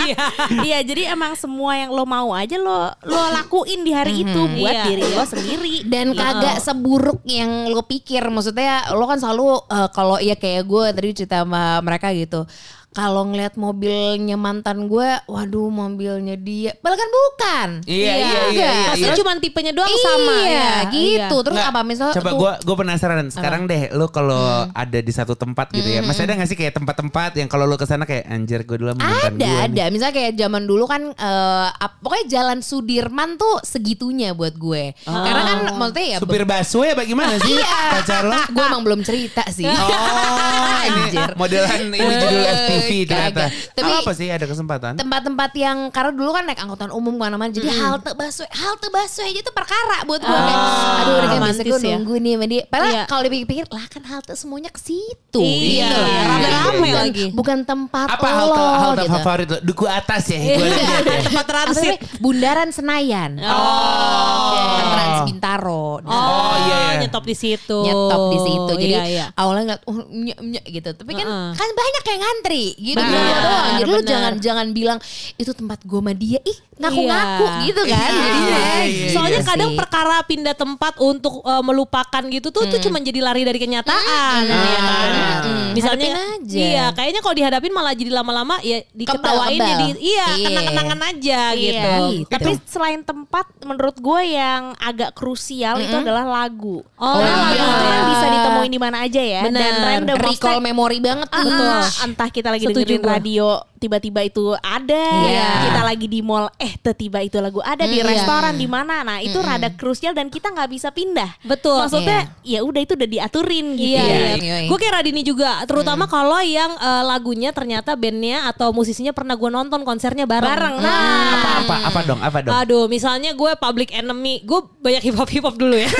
[0.00, 0.24] Iya.
[0.64, 4.74] iya jadi emang semua yang lo mau aja lo lo lakuin di hari itu buat
[4.74, 4.84] Iya.
[4.86, 10.16] diri lo sendiri dan kagak seburuk yang lo pikir maksudnya lo kan selalu eh, kalau
[10.20, 12.44] ya kayak gue tadi cerita sama mereka gitu
[12.90, 17.68] kalau ngeliat mobilnya mantan gue, waduh mobilnya dia, padahal kan bukan.
[17.86, 19.14] Iya, iya, iya, iya, Pasti iya.
[19.14, 20.74] cuma tipenya doang sama Iya, ya.
[20.90, 21.36] gitu.
[21.40, 23.26] Terus Nggak, apa misalnya Coba gue gue penasaran.
[23.28, 24.74] Sekarang deh, lu kalau Hmm.
[24.74, 27.76] ada di satu tempat gitu ya, masih ada nggak sih kayak tempat-tempat yang kalau lu
[27.76, 29.56] ke sana kayak anjir gue dulu sama mantan Ada, nih.
[29.62, 29.84] ada.
[29.88, 34.96] Misalnya kayak zaman dulu kan, eh, ap- pokoknya jalan Sudirman tuh segitunya buat gue.
[35.04, 36.18] Karena kan maksudnya ya.
[36.18, 37.78] Supir busway apa gimana sih Iya.
[37.92, 38.40] pacar lo?
[38.54, 39.68] gue emang belum cerita sih.
[39.68, 39.76] Oh,
[40.88, 41.30] ini Anjir.
[41.34, 43.44] modelan ini judul FTV ternyata.
[43.44, 43.50] Kagak.
[43.72, 44.92] Tapi- apa sih ada kesempatan?
[44.92, 49.19] tempat-tempat yang karena dulu kan naik angkutan umum ke mana-mana jadi halte busway halte busway
[49.22, 51.94] aja tuh perkara buat gue kayak aduh udah kan biasa romantis gue ya.
[51.94, 53.02] nunggu nih sama dia padahal Iya.
[53.04, 57.24] kalau dipikir-pikir lah kan halte semuanya ke situ Iya, gitu iya, rame-rame bukan, lagi.
[57.30, 59.12] bukan tempat Apa lo halte halte gitu.
[59.14, 59.58] favorit lo?
[59.62, 60.38] Duku atas ya.
[60.40, 61.18] Gue lihat ya.
[61.22, 61.98] Tempat transit.
[62.18, 64.56] Bundaran Senayan Oh.
[64.72, 67.00] Kan Trans Bintaro Nah, Oh, iya, iya.
[67.00, 67.78] nyetop di situ.
[67.80, 68.72] nyetop di situ.
[68.74, 69.26] Jadi Iya, iya.
[69.34, 70.90] awalnya ngeliat oh nyek nyek gitu.
[70.92, 71.50] Tapi kan Heeh.
[71.52, 73.66] kan banyak yang ngantri gitu Benar, Gua doang.
[73.70, 74.08] Jadi lu benar.
[74.08, 74.98] jangan jangan bilang
[75.36, 76.38] itu tempat gue sama dia.
[76.42, 77.60] Ih, ngaku-ngaku Iya.
[77.62, 78.10] gitu kan.
[78.10, 78.58] Iya, Jadinya.
[78.80, 79.78] iya, iya, Soalnya Iya kadang sih.
[79.78, 84.80] perkara pindah tempat untuk uh, melupakan gitu tuh tuh cuma jadi lari dari kenyataan ya
[84.80, 85.08] kan.
[85.40, 85.70] Mm.
[85.70, 86.58] Misalnya Hadapin aja.
[86.58, 90.46] iya, kayaknya kalau dihadapin malah jadi lama-lama ya diketawain Kebal, jadi iya, Iya.
[90.50, 91.70] kenang-kenangan aja gitu.
[91.70, 92.10] Iya.
[92.10, 92.28] Gitu.
[92.28, 96.82] Tapi selain tempat, menurut gue yang agak krusial itu adalah lagu.
[96.98, 97.70] Oh, Karena lagu iya.
[97.70, 99.40] itu kan bisa ditemuin di mana aja ya.
[99.46, 99.60] Bener.
[99.62, 101.48] Dan random Recall memori banget tuh.
[101.50, 103.48] ah, entah kita lagi Setuju dengerin radio
[103.80, 105.48] tiba-tiba itu ada Iya.
[105.64, 109.18] kita lagi di mall eh tiba itu lagu ada di Mm, restoran di mana nah
[109.18, 111.80] itu rada krusial dan kita nggak bisa pindah Betul.
[111.80, 114.56] maksudnya ya udah itu udah diaturin gitu Iya, Iya, iya.
[114.58, 114.68] iya.
[114.68, 119.48] Gue kayak Radini juga, terutama kalau yang eh, lagunya ternyata bandnya atau musisinya pernah gue
[119.48, 120.44] nonton konsernya bareng.
[120.46, 122.20] bareng Nah, Apa apa apa dong?
[122.20, 122.52] Apa dong?
[122.52, 125.88] Aduh, misalnya gue Public Enemy, gue banyak hip hop hip hop dulu ya.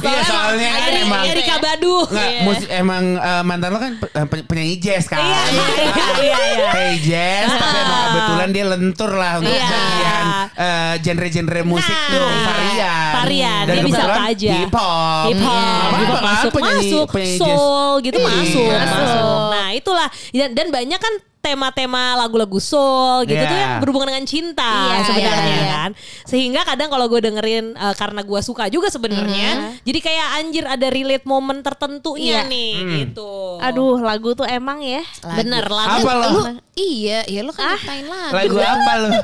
[0.00, 1.96] Iya soalnya kan emang Erika Badu.
[2.06, 2.42] Nggak, Iya.
[2.42, 5.20] musik emang eh, mantan lo kan pe- pen- penyanyi jazz kan.
[5.20, 6.68] Iya, iya, iya, iya.
[6.70, 9.66] Hey jazz, tapi emang kebetulan dia lentur lah untuk Iya.
[9.66, 13.12] bagian eh, genre-genre musik Nah, tuh varian.
[13.16, 13.62] varian.
[13.62, 14.50] Dan Dia bisa apa aja.
[14.56, 15.24] Hip hop.
[15.26, 18.26] Hip hop, Apa, hip hop apa, masuk, penyanyi, masuk, penyanyi soul gitu Iya.
[18.26, 18.96] masuk, Masuk.
[18.96, 19.40] masuk.
[19.50, 23.48] Nah itulah dan, dan banyak kan tema-tema lagu-lagu soul gitu Iya.
[23.48, 25.68] tuh yang berhubungan dengan cinta Iya, sebenarnya iya, iya.
[25.74, 25.90] kan.
[26.22, 29.48] Sehingga kadang kalau gue dengerin eh, karena gue suka juga sebenarnya,
[29.80, 32.48] jadi kayak anjir ada relate momen tertentunya Iya.
[32.48, 32.72] nih
[33.02, 33.56] gitu.
[33.58, 35.00] aduh lagu tuh emang ya
[35.34, 36.04] bener lagu.
[36.04, 36.28] Apa lo?
[36.30, 36.40] Lu,
[36.72, 38.32] iya, iya lu kan nyiptain lagu.
[38.32, 39.10] Lagu apa lo?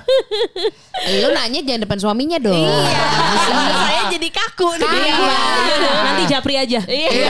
[0.96, 2.56] Lu nanya jangan depan suaminya dong.
[2.56, 3.04] iya
[3.76, 5.14] saya jadi kaku nih Iya.
[6.02, 6.80] Nanti japri aja.
[6.82, 7.28] Iya.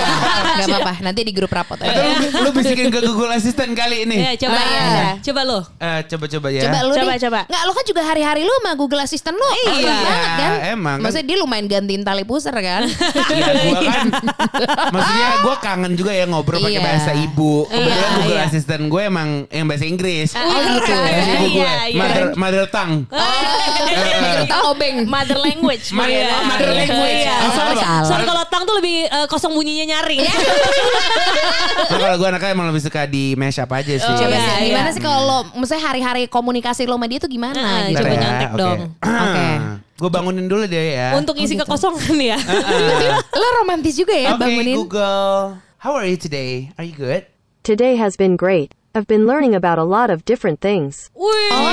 [0.56, 2.14] Gak apa-apa, nanti di grup rapot Atau aja.
[2.14, 4.22] lu, lu bisikin ke Google Assistant kali ini.
[4.22, 4.70] Ya, coba Ah, ya.
[4.70, 5.08] iya.
[5.20, 5.58] Coba lo.
[5.76, 6.62] Eh, coba-coba ya.
[6.64, 7.40] Coba lu Coba, coba.
[7.44, 9.46] Nggak, lu kan juga hari-hari lu sama Google Assistant lu.
[9.68, 9.94] Iya.
[9.98, 10.50] Banget kan.
[10.70, 11.04] Emang kan.
[11.04, 12.86] Maksudnya dia lumayan gantiin tali pusar kan.
[13.26, 14.06] Iya gua kan
[14.88, 16.80] Maksudnya gue kangen juga ya ngobrol pakai Iya.
[16.80, 18.46] bahasa ibu Kebetulan Iya, Google iya.
[18.46, 20.92] Assistant gue emang yang bahasa Inggris Oh gitu.
[20.92, 22.00] Bahasa ibu gue Iya, iya.
[22.00, 22.96] Mother, mother tongue
[24.38, 24.96] Kita obeng.
[25.04, 26.26] mother language Ma- Iya.
[26.30, 27.34] oh, mother language Iya.
[27.36, 28.04] Oh, Soalnya, apa?
[28.04, 30.20] soalnya kalau tang tuh lebih eh, kosong bunyinya nyaring.
[31.86, 34.52] Nah, Kalau gue anaknya emang lebih suka di mash up aja sih Coba Iya, sih,
[34.58, 34.66] iya.
[34.68, 37.54] gimana sih kalau lo, maksudnya hari-hari komunikasi lo sama dia tuh gimana?
[37.54, 38.00] Nah, gitu.
[38.00, 38.78] coba nyontek dong.
[39.24, 39.46] Oke.
[39.96, 42.36] Gue bangunin dulu deh ya Untuk isi kekosongan ya.
[43.32, 44.76] Lo romantis juga ya Oke bangunin.
[44.76, 46.68] Google How are you today?
[46.74, 47.24] Are you good?
[47.62, 48.75] Today has been great.
[48.96, 51.12] I've been learning about a lot of different things.
[51.12, 51.52] Wih.
[51.52, 51.68] Oh,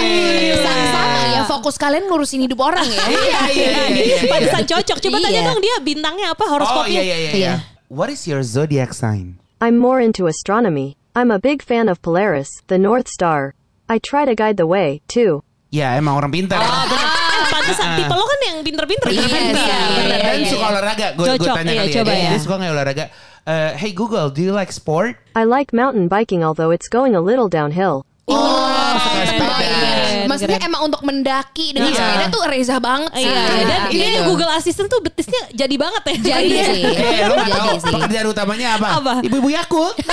[0.60, 3.00] sama, sama ya fokus kalian ngurusin hidup orang ya.
[3.16, 4.98] Iya iya iya iya Pantesan cocok.
[5.00, 5.26] Coba Iya.
[5.32, 7.00] tanya dong dia bintangnya apa Oh horoskopnya.
[7.00, 7.54] iya iya iya Iya.
[7.88, 9.40] What is your zodiac sign?
[9.64, 11.00] I'm more into astronomy.
[11.16, 13.56] I'm a big fan of Polaris, the North Star.
[13.88, 15.48] I try to guide the way, too.
[15.72, 17.08] Ya emang orang pintar Oh, bener.
[17.08, 19.08] Eh, pantesan tipe lo kan yang pinter-pinter.
[19.08, 19.78] Iya, iya, iya,
[20.12, 20.50] iya, Dan iya.
[20.52, 22.30] suka olahraga Gue Cocok, tanya iya, kali ya ya.
[22.36, 23.06] dia suka nggak olahraga
[23.46, 25.18] Eh, Hey Google Do you like sport?
[25.36, 28.06] I like mountain biking, although it's going a little downhill.
[28.28, 30.70] Oh, suka Keren, Maksudnya keren.
[30.70, 32.00] emang untuk mendaki dengan Iya.
[32.00, 33.24] sepeda tuh reza banget sih.
[33.24, 33.66] Iya, iya.
[33.66, 34.22] dan ini Gitu.
[34.26, 36.16] Google Assistant tuh betisnya jadi banget ya.
[36.34, 36.82] Jadi sih.
[36.82, 37.94] Eh, gak Jadi tahu sih.
[37.94, 38.88] pekerjaan utamanya apa?
[38.98, 39.14] Apa?
[39.22, 39.96] Ibu-ibu Yakult.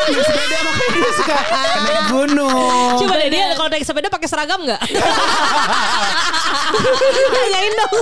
[0.00, 1.36] Naik sepeda makanya dia suka
[1.80, 2.96] naik gunung.
[2.96, 4.80] Coba deh dia kalau naik sepeda pakai seragam nggak?
[7.30, 7.94] Tanyain dong.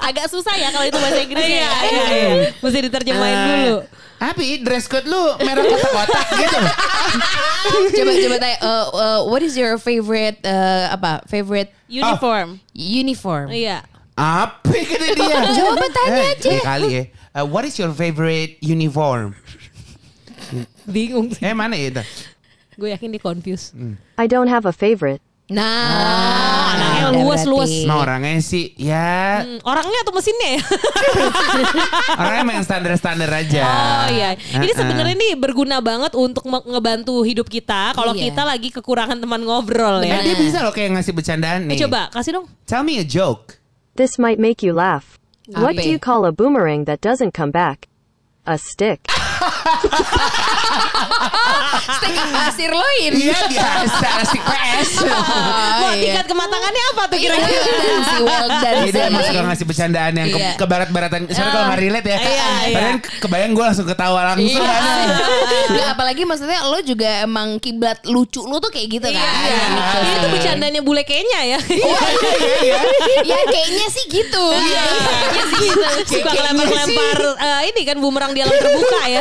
[0.00, 1.80] agak susah ya kalau itu bahasa Inggrisnya Iya, ya.
[1.82, 2.48] iya, iya.
[2.56, 3.76] Mesti diterjemahin Eh, dulu.
[4.24, 6.58] Tapi dress code lu merah kotak-kotak gitu.
[8.00, 12.56] coba coba tanya uh, uh, what is your favorite uh, apa favorite Uniform.
[12.72, 13.52] uniform?
[13.52, 13.84] Iya.
[14.14, 15.36] Apa kata dia?
[15.58, 16.48] Coba tanya Eh, aja.
[16.48, 17.02] dia kali ya.
[17.34, 19.34] Eh, what is your favorite uniform?
[20.86, 21.42] Bingung sih.
[21.42, 22.02] Eh mana ya itu?
[22.78, 23.74] Gue yakin dia confused.
[24.14, 25.18] I don't have a favorite.
[25.44, 27.68] Nah, anaknya ada luas-luas.
[27.68, 27.84] berarti.
[27.84, 30.62] Nah orangnya sih ya Hmm, orangnya atau mesinnya ya?
[32.20, 33.60] orangnya main standar-standar aja.
[33.60, 34.30] Oh iya.
[34.36, 34.78] Ini Uh-uh.
[34.78, 38.32] sebenarnya nih berguna banget untuk ngebantu hidup kita kalau Iya.
[38.32, 40.24] kita lagi kekurangan teman ngobrol Eh, ya.
[40.24, 41.76] dia bisa loh kayak ngasih bercandaan nih.
[41.76, 42.46] Eh, coba kasih dong.
[42.64, 43.60] Tell me a joke.
[43.94, 45.20] This might make you laugh.
[45.46, 47.84] What do you call a boomerang that doesn't come back?
[48.44, 49.00] A stick.
[51.96, 53.12] Steak apa sirloin?
[53.16, 54.90] Iya biasa stick PS.
[55.04, 56.12] Wah, iya.
[56.12, 57.64] tingkat kematangannya apa tuh kira-kira?
[57.64, 60.52] Dan si well done Jadi emang suka ngasih bercandaan yang ke, Iya.
[60.60, 61.20] ke barat-baratan.
[61.32, 62.18] Soalnya kalau nggak relate ya.
[62.20, 62.48] Iya, iya.
[62.68, 64.44] Padahal kebayang gue langsung ketawa langsung.
[64.44, 64.60] Iya.
[64.60, 65.08] kan.
[65.72, 69.24] Nggak, apalagi maksudnya lo juga emang kiblat lucu lo tuh kayak gitu kan.
[69.24, 69.56] Iya.
[70.04, 70.20] Gitu.
[70.20, 71.58] Tuh bercandanya bule kayaknya ya.
[71.84, 72.00] Iya,
[72.64, 72.80] iya,
[73.24, 73.24] iya.
[73.24, 74.44] ya kayaknya sih gitu.
[74.52, 74.84] Iya.
[74.84, 75.88] Kayaknya sih gitu.
[76.12, 79.20] Suka lempar-lempar eh, ini kan bumerang di alam terbuka ya.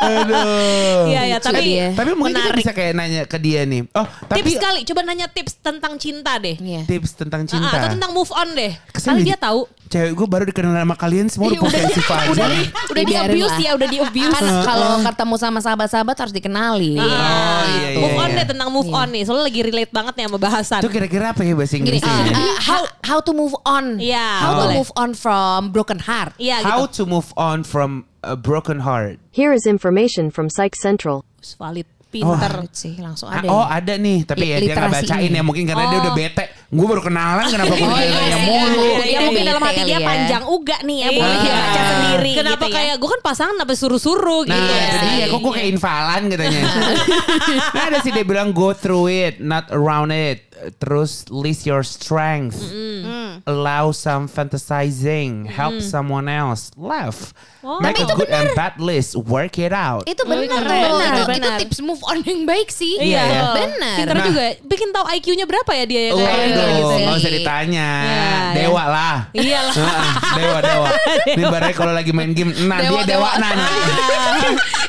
[0.00, 1.06] Aduh.
[1.08, 1.86] Iya ya, tapi dia.
[1.94, 2.60] Tapi mungkin kita menarik.
[2.60, 3.82] bisa kayak nanya ke dia nih.
[3.94, 6.56] Oh, tapi tips kali, coba nanya tips tentang cinta deh.
[6.58, 6.82] Iya.
[6.84, 7.70] tips tentang Ah, cinta.
[7.70, 8.72] atau tentang move on deh.
[8.90, 9.64] Kesan Kali dia tahu.
[9.90, 12.30] Cewek gue baru dikenal sama kalian semua udah posesif aja.
[12.30, 13.58] udah di udah di abuse lah.
[13.58, 14.30] ya, udah di abuse.
[14.30, 16.94] Kan kalau ketemu sama sahabat-sahabat harus dikenali.
[16.94, 18.38] Oh, iya, iya, move on iya.
[18.38, 19.22] deh tentang move on nih.
[19.26, 20.78] Soalnya lagi relate banget nih sama bahasan.
[20.78, 22.22] Itu kira-kira apa ya bahasa Gini, Inggrisnya?
[22.22, 22.34] ya?
[22.38, 23.98] uh, how how to move on?
[23.98, 26.38] Iya, How to move on from broken heart?
[26.38, 27.02] Iya How gitu.
[27.02, 29.18] to move on from a broken heart.
[29.34, 31.26] Here is information from Psych Central.
[31.58, 31.90] Valid.
[32.10, 32.66] Pinter.
[32.74, 33.46] sih langsung Ah, ada.
[33.46, 33.78] oh ya.
[33.78, 35.38] ada nih, tapi ya dia nggak bacain ini.
[35.38, 36.44] ya mungkin karena dia udah bete.
[36.70, 38.46] Gue baru kenalan kenapa gue Oh, iya ditanya sih.
[38.46, 38.78] mulu.
[38.78, 41.42] Iya, Ya iya, mungkin iya, dalam hati dia panjang uga nih ya, boleh Iya.
[41.42, 42.76] dia baca sendiri Kenapa gitu ya.
[42.78, 44.70] kayak gue kan pasangan sampai suruh-suruh Nah gitu.
[44.70, 46.62] itu dia, kok gue kayak infalan katanya.
[47.74, 50.46] nah ada sih dia bilang go through it, not around it.
[50.76, 52.60] Terus list your strength.
[53.42, 55.48] Allow some fantasizing.
[55.48, 56.68] Help someone else.
[56.76, 57.32] Laugh.
[57.80, 59.16] Make a good and bad list.
[59.16, 60.04] Work it out.
[60.04, 63.00] Itu benar Itu, tips move on yang baik sih.
[63.00, 63.42] Iya, ya.
[63.54, 63.96] Benar.
[63.96, 64.26] Pinter Nah.
[64.26, 64.42] juga.
[64.60, 66.86] Bikin tahu IQ-nya berapa ya dia ya kayak Waduh, gitu.
[66.90, 67.20] nggak sih.
[67.20, 67.88] usah ditanya.
[68.00, 69.16] Iya, dewa lah.
[69.30, 69.74] Iya lah.
[69.74, 70.88] Heeh, dewa dewa.
[71.36, 73.40] Ini barai kalau lagi main game, nah Dewa, dia dewa dewa.
[73.42, 73.66] nanya.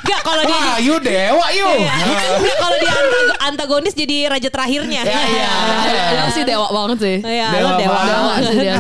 [0.02, 1.70] Gak kalau dia Wah, you dewa you.
[1.70, 2.24] Nggak,
[2.58, 5.02] kalau dia antago- antagonis jadi raja terakhirnya.
[5.04, 5.52] Ya, ya.
[6.18, 7.18] Lo sih dewa banget sih.
[7.22, 8.42] Iya, Dewa dewa banget.
[8.44, 8.76] sih dia.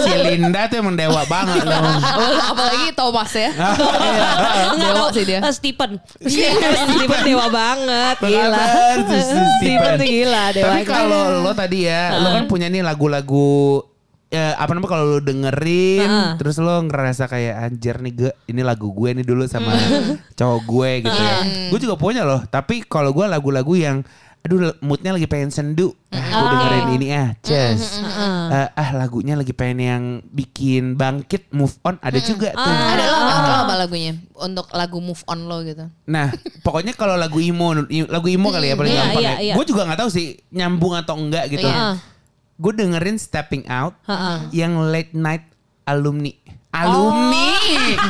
[0.00, 1.80] Si Linda tuh emang dewa banget loh.
[2.50, 3.50] Apalagi Thomas ya.
[4.66, 5.40] Enggak Dewa tahu sih dia.
[5.50, 5.90] Stephen.
[6.24, 8.64] Stephen dewa banget, gila.
[9.58, 9.92] Stephen.
[9.94, 10.64] tuh gila dewa.
[10.66, 13.84] Tapi kalau lo tadi ya, lo kan punya nih lagu-lagu
[14.26, 16.30] ya, apa namanya kalau lo dengerin Heeh.
[16.36, 19.76] terus lo ngerasa kayak anjir nih gue ini lagu gue nih dulu sama
[20.32, 21.36] cowok gue gitu ya.
[21.68, 24.02] Gue juga punya loh, tapi kalau gue lagu-lagu yang
[24.44, 25.96] aduh moodnya lagi pengen sendu.
[26.12, 28.04] Ah, gue dengerin ini ah, Ces.
[28.52, 32.60] Eh, ah lagunya lagi pengen yang bikin bangkit move on ada juga tuh.
[32.60, 34.12] Ada lo, apa- lo apa lagunya?
[34.36, 35.88] Untuk lagu move on lo gitu.
[36.04, 36.28] Nah,
[36.60, 39.36] pokoknya kalau lagu emo, lagu emo kali ya paling Iya, gampang iya, ya.
[39.40, 39.54] iya.
[39.56, 41.64] Gue juga nggak tahu sih nyambung atau enggak gitu.
[42.54, 44.36] Gue dengerin Stepping Out Heeh.
[44.54, 45.44] yang late night
[45.82, 46.30] alumni.
[46.74, 47.54] Alumni.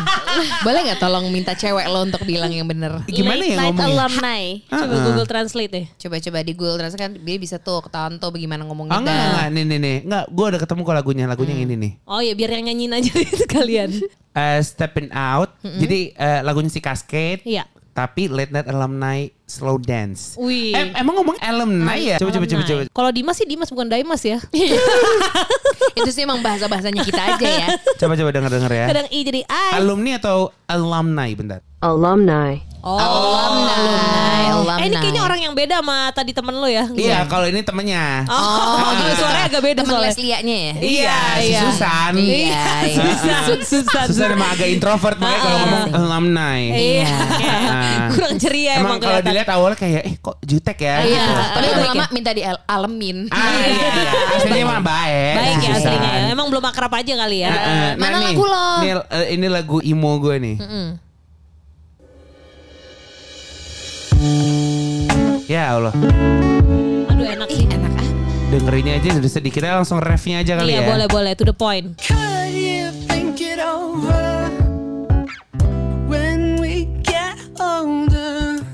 [0.64, 3.04] Boleh nggak tolong minta cewek lo untuk bilang yang bener?
[3.04, 3.92] Gimana Late ya night ngomongnya?
[4.00, 4.40] alumni.
[4.64, 5.86] Coba Google Translate deh.
[5.94, 8.96] Coba-coba di Google Translate kan dia bisa tuh ketahuan tuh bagaimana ngomongnya.
[8.96, 9.96] Oh enggak, enggak, enggak, nih, nih, nih.
[10.08, 11.24] Enggak, gue udah ketemu kok lagunya.
[11.28, 11.92] Lagunya yang ini nih.
[12.08, 13.12] Oh ya biar yang nyanyiin aja
[13.44, 13.90] sekalian.
[14.32, 15.50] Eh, Stepping Out.
[15.60, 17.44] Jadi eh, lagunya si Cascade.
[17.44, 17.68] Iya.
[17.92, 20.40] Tapi late night alumni slow dance.
[20.40, 20.72] Wih.
[20.72, 22.16] Em- emang ngomong alumni ya?
[22.16, 22.82] Coba, coba, coba, coba.
[22.88, 24.40] Kalau Dimas sih Dimas bukan Daimas ya.
[26.00, 27.68] Itu sih emang bahasa-bahasanya kita aja ya.
[28.00, 28.86] Coba, coba denger-denger ya.
[28.88, 29.70] Kadang I jadi I.
[29.78, 31.28] Alumni atau alumni?
[31.34, 31.60] Bentar.
[31.84, 32.74] Alumni.
[32.84, 33.00] Oh.
[33.00, 33.80] Alumni,
[34.52, 34.76] alumni.
[34.76, 36.84] Eh ini kayaknya orang yang beda sama tadi temen lo ya.
[36.92, 38.28] Iya, kalau ini temennya.
[38.28, 39.24] Oh, gitu.
[39.24, 40.12] suaranya agak beda Temen soalnya.
[40.12, 40.74] Leslianya ya?
[40.84, 41.60] Iya, si iya.
[41.64, 42.12] Susan.
[42.12, 43.04] Iya, iya.
[43.08, 44.06] Susan, Susan.
[44.12, 46.56] Susan emang agak introvert makanya kalau ngomong alumni.
[46.60, 47.08] Iya.
[47.64, 48.08] Ah.
[48.12, 50.96] Kurang ceria Emang emang kalau dilihat awalnya kayak eh kok jutek ya.
[51.08, 51.32] Iya, gitu.
[51.40, 53.18] tapi Baik lama minta dialemin.
[53.32, 54.12] Ah iya, iya.
[54.36, 55.34] Aslinya mah baik.
[55.40, 56.24] Baik ya aslinya ya.
[56.36, 57.52] Emang belum akrab aja kali ya.
[57.96, 58.68] Mana nih, lagu lo?
[58.84, 60.53] Ini, eh, ini lagu emo gue nih.
[65.44, 65.92] Ya Allah,
[67.12, 67.68] Aduh enak sih.
[67.68, 68.08] Enak ah.
[68.48, 69.60] dengerinnya aja udah sedikit.
[69.60, 70.88] Kita langsung refnya aja kali Iya ya.
[70.88, 71.94] boleh boleh to the point.
[72.00, 74.48] Could you think it over
[76.08, 78.64] when we get older?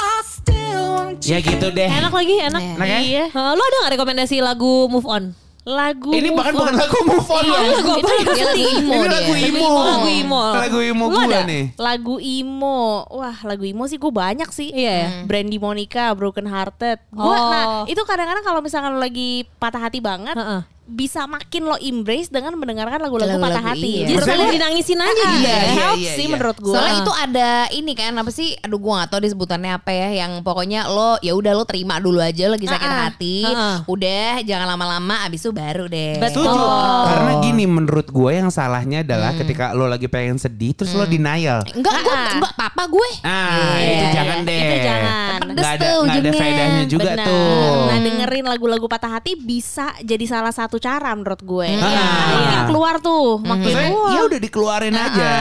[0.00, 1.36] I still want you.
[1.36, 1.88] Ya gitu deh.
[1.88, 2.62] Enak lagi enak.
[2.80, 2.98] Enak ya?
[3.04, 3.24] Iya.
[3.34, 5.36] Lo ada gak rekomendasi lagu move on?
[5.64, 6.60] Lagu Ini move bahkan on.
[6.60, 7.56] bukan lagu move on loh.
[7.56, 8.24] lagu apa ya?
[8.28, 9.64] Dia lagu emo Ini lagu emo.
[9.64, 10.42] Oh, lagu emo.
[10.52, 11.40] Lagu Lu gue ada?
[11.42, 11.64] nih.
[11.74, 12.80] Lagu emo.
[13.08, 14.68] Wah, lagu emo sih gue banyak sih.
[14.68, 15.08] Iya ya.
[15.24, 17.00] Brandy Monica, Broken Hearted.
[17.08, 17.48] Gua Oh.
[17.48, 20.60] nah, itu kadang-kadang kalau misalkan lagi patah hati banget, Heeh.
[20.84, 24.04] Bisa makin lo embrace dengan mendengarkan lagu-lagu patah hati.
[24.04, 24.06] iya.
[24.06, 25.56] Justru Justru lo dinangisin aja Iya, gitu ya.
[25.56, 26.32] iya, helps iya, sih iya.
[26.32, 26.70] menurut gue.
[26.70, 28.48] Soalnya itu ada ini kan apa sih?
[28.58, 32.18] Aduh gua gak tahu disebutannya apa ya yang pokoknya lo ya udah lo terima dulu
[32.18, 33.04] aja lo lagi sakit Ah-ah.
[33.08, 33.36] hati.
[33.42, 33.76] Ah-ah.
[33.86, 36.20] Udah jangan lama-lama abis itu baru deh.
[36.20, 36.44] Betul.
[36.44, 36.60] Setuju.
[36.60, 37.04] Oh.
[37.06, 41.64] Karena gini menurut gue yang salahnya adalah ketika lo lagi pengen sedih terus lo denial.
[41.70, 42.32] Enggak gua Ah-ah.
[42.36, 43.08] enggak papa gue.
[43.20, 43.40] Ah,
[43.74, 44.10] Iya, itu iya.
[44.12, 44.60] jangan deh.
[44.60, 45.38] Itu jangan.
[45.46, 47.26] Nggak ada, tuh ada faedahnya juga Benar.
[47.26, 47.72] tuh.
[47.86, 51.68] Nah dengerin lagu-lagu patah hati bisa jadi salah satu cara menurut gue.
[51.74, 51.84] Ah.
[51.84, 52.04] Ya,
[52.34, 54.12] makin keluar tuh, makin Maksudnya wah.
[54.12, 55.32] ya udah dikeluarin aja.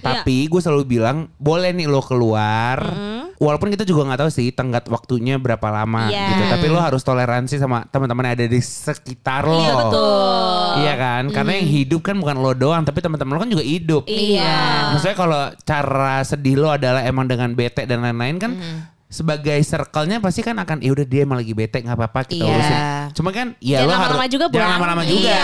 [0.00, 2.78] Tapi gue selalu bilang boleh nih lo keluar.
[3.36, 6.28] Walaupun kita juga nggak tahu sih tenggat waktunya berapa lama Iya.
[6.28, 6.42] gitu.
[6.46, 9.56] Tapi lo harus toleransi sama teman-teman yang ada di sekitar lo.
[9.56, 10.64] Iya betul.
[10.78, 11.22] Iya kan?
[11.30, 14.04] Karena yang hidup kan bukan lo doang, tapi teman-teman lo kan juga hidup.
[14.04, 14.92] Iya.
[14.92, 18.52] Maksudnya kalau cara sedih lo adalah emang dengan bete dan lain-lain kan
[19.10, 22.54] sebagai circle-nya pasti kan akan ya udah dia emang lagi bete nggak apa-apa kita Iya.
[22.54, 22.78] urusin.
[23.10, 25.26] Cuma kan ya Jangan lo harus lama-lama juga, jangan lama-lama juga.
[25.26, 25.42] Iya.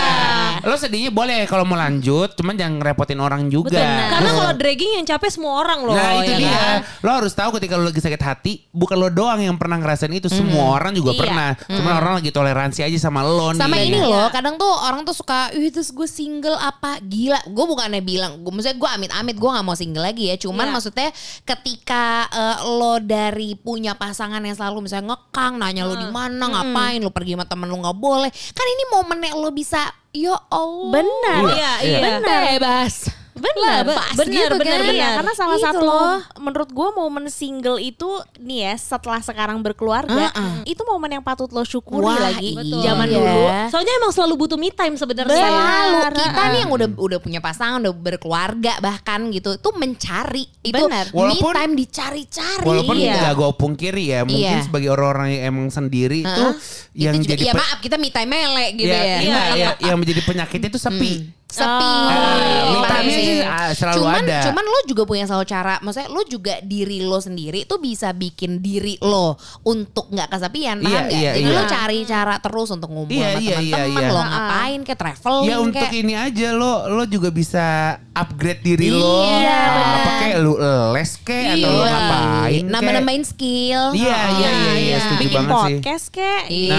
[0.63, 3.75] Lo sedihnya boleh kalau mau lanjut, cuman jangan ngerepotin orang juga.
[3.75, 4.07] Benar.
[4.09, 5.93] Karena kalau dragging yang capek semua orang loh.
[5.93, 6.49] Nah itu ya dia.
[6.49, 6.77] kan?
[7.03, 10.27] Lo harus tahu ketika lo lagi sakit hati, bukan lo doang yang pernah ngerasain itu.
[10.27, 11.19] Semua orang juga Iya.
[11.19, 11.49] pernah.
[11.61, 13.59] Cuman orang lagi toleransi aja sama lo nih.
[13.59, 14.07] Sama ini Iya.
[14.07, 17.43] loh, kadang tuh orang tuh suka, ih terus gue single apa gila.
[17.45, 20.39] Gue bukannya bilang, gue maksudnya gue amit-amit gue nggak mau single lagi ya.
[20.39, 20.73] Cuman Iya.
[20.73, 21.09] maksudnya
[21.43, 27.01] ketika eh, lo dari punya pasangan yang selalu misalnya ngekang, nanya lo di mana, ngapain,
[27.03, 28.29] lo pergi sama temen lo nggak boleh.
[28.29, 30.93] Kan ini momennya lo bisa, ya Allah.
[30.93, 31.41] Benar.
[31.51, 31.99] Iya, iya.
[31.99, 32.41] Benar.
[32.55, 33.26] Bebas.
[33.37, 34.87] Benar, Bebas benar, gitu benar, kan.
[34.87, 35.13] benar.
[35.17, 36.17] Karena salah Gitu satu loh.
[36.37, 40.29] menurut gue momen single itu nih ya setelah sekarang berkeluarga
[40.63, 42.81] itu momen yang patut lo syukuri Wah, lagi betul.
[42.81, 43.15] zaman Iya.
[43.15, 43.41] dulu.
[43.69, 45.37] Soalnya emang selalu butuh me time sebenarnya.
[45.37, 46.11] Selalu Benar.
[46.15, 51.09] kita nih yang udah udah punya pasangan, udah berkeluarga bahkan gitu, itu mencari itu Benar.
[51.11, 52.63] Walaupun- me time dicari-cari.
[52.63, 53.13] Walaupun Iya.
[53.17, 54.63] nggak gue pungkiri ya, mungkin Iya.
[54.63, 56.45] sebagai orang-orang yang emang sendiri itu
[56.93, 59.17] yang itu juga, jadi ya maaf kita me time mele gitu ya, ya.
[59.19, 61.13] enggak, ya, yang menjadi penyakitnya itu sepi.
[61.47, 61.63] Sepi.
[61.63, 63.25] Oh, Ah, me Iya sih.
[63.29, 64.39] sih, ah, selalu cuman, ada.
[64.43, 68.59] Cuman lo juga punya selalu cara, maksudnya lo juga diri lo sendiri itu bisa bikin
[68.59, 71.15] diri lo untuk nggak kesepian, paham Iya, nggak?
[71.15, 71.55] iya, Jadi iya.
[71.55, 74.09] lo cari cara terus untuk ngumpul Iya, sama iya, iya, teman-teman, iya.
[74.09, 75.93] lo ngapain kayak traveling Ya untuk kayak.
[75.95, 77.65] ini aja lo lo juga bisa
[78.11, 79.23] upgrade diri lo.
[79.23, 79.95] Iya, Ah, benar.
[79.95, 80.53] apa kayak lu
[80.91, 81.91] les kayak atau lo Iya.
[81.93, 82.63] ngapain.
[82.67, 83.81] Nambah-nambahin skill.
[83.93, 85.75] Iya, iya, iya, iya, setuju Bikin banget sih.
[85.77, 86.43] podcast kek.
[86.49, 86.75] Iya.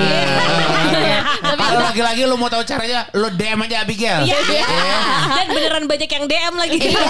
[1.39, 4.23] Nah, kalau lagi-lagi lo mau tahu caranya, lo DM aja Abigail.
[4.25, 4.57] Iya.
[5.38, 6.78] Dan beneran banyak yang DM lagi.
[6.88, 7.04] Iya.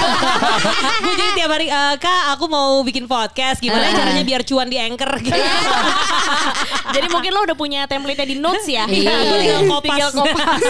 [1.01, 3.63] gue jadi tiap hari, "Eh, kak aku mau bikin podcast.
[3.63, 5.09] Gimana caranya biar cuan di anchor?
[5.23, 5.33] Gitu.
[6.97, 8.89] Jadi mungkin lo udah punya template di notes ya.
[8.89, 9.85] Iya, gue tinggal kopas.
[9.85, 10.63] Tinggal kopas.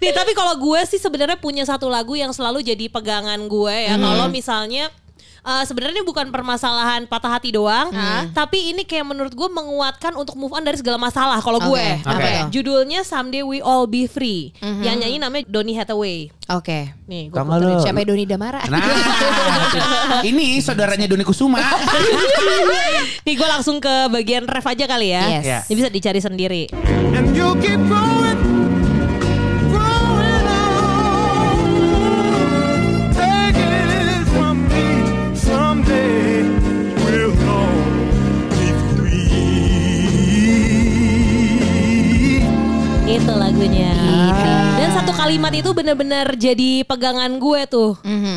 [0.00, 3.94] Nih, tapi kalau gue sih sebenarnya punya satu lagu yang selalu jadi pegangan gue ya.
[3.94, 4.04] Hmm.
[4.04, 4.88] Kalau misalnya
[5.42, 7.90] eh, sebenarnya ini bukan permasalahan patah hati doang,
[8.32, 11.38] tapi ini kayak menurut gue menguatkan untuk move on dari segala masalah.
[11.40, 12.20] Kalau gue, oke.
[12.20, 12.46] ya?
[12.48, 14.52] judulnya Someday We All Be Free.
[14.60, 16.30] Yang nyanyi namanya Donny Hathaway.
[16.50, 16.90] Oke.
[17.06, 17.38] Nih, gue?
[17.78, 18.66] Siapa Doni Damara?
[18.66, 18.82] Nah,
[20.26, 21.62] ini saudaranya Doni Kusuma.
[23.26, 25.24] Nih gue langsung ke bagian ref aja kali ya.
[25.38, 25.44] Yes.
[25.46, 25.58] Ya.
[25.70, 26.62] Ini bisa dicari sendiri.
[27.14, 28.19] And you keep growing,
[45.20, 47.92] kalimat itu bener-bener jadi pegangan gue tuh.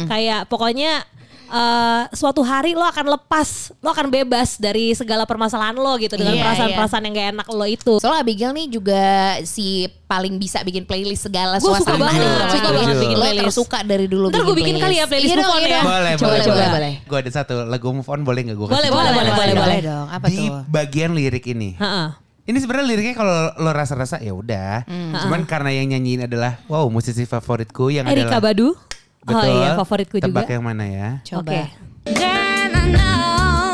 [0.06, 1.02] Kayak pokoknya
[1.46, 6.34] eh, suatu hari lo akan lepas, lo akan bebas dari segala permasalahan lo gitu dengan
[6.34, 7.94] Iya, perasaan-perasaan yang gak enak lo itu.
[7.98, 9.04] Soalnya Abigail nih juga
[9.44, 9.68] si
[10.04, 12.02] paling bisa bikin playlist segala Gua suka suasana.
[12.04, 12.50] banget, Namanya.
[12.52, 13.44] suka banget bikin Lo playlist.
[13.48, 15.82] tersuka dari dulu Ntar gua bikin kali ya playlist Iya move on iya ya.
[15.84, 16.70] Boleh, Coba, boleh, coba, boleh.
[16.72, 16.94] boleh.
[17.04, 19.80] Gue ada satu lagu move on boleh gak gue Boleh, boleh, boleh, boleh, boleh.
[19.80, 20.08] dong.
[20.08, 20.58] Apa Di tuh?
[20.68, 21.74] bagian lirik ini.
[21.76, 22.08] Heeh.
[22.44, 24.84] Ini sebenarnya liriknya kalau lo rasa-rasa ya udah.
[25.24, 28.76] Cuman karena yang nyanyiin adalah wow musisi favoritku yang Erika adalah Badu.
[29.24, 29.40] Betul.
[29.40, 30.52] Oh iya favoritku Tebak juga.
[30.52, 31.10] yang mana ya?
[31.24, 31.48] Coba.
[31.56, 31.72] Oke.
[32.12, 33.72] Then I know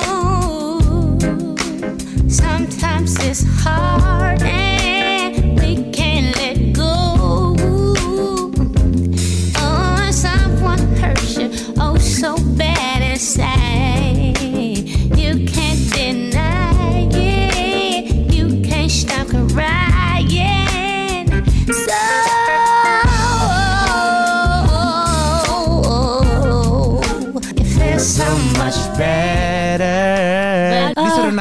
[2.29, 4.78] sometimes it's hard and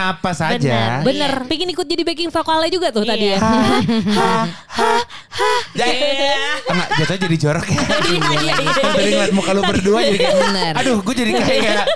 [0.08, 1.04] Disuruh napas aja.
[1.04, 3.38] Bener, bikin ikut jadi backing vokalnya juga tuh tadi ya.
[5.76, 5.98] Jadi,
[6.66, 7.78] enggak, jatuhnya jadi jorok ya.
[7.78, 10.72] Iya, Kalau tadi ngeliat muka lu berdua jadi kayak, Bener.
[10.80, 11.86] aduh gue jadi kayak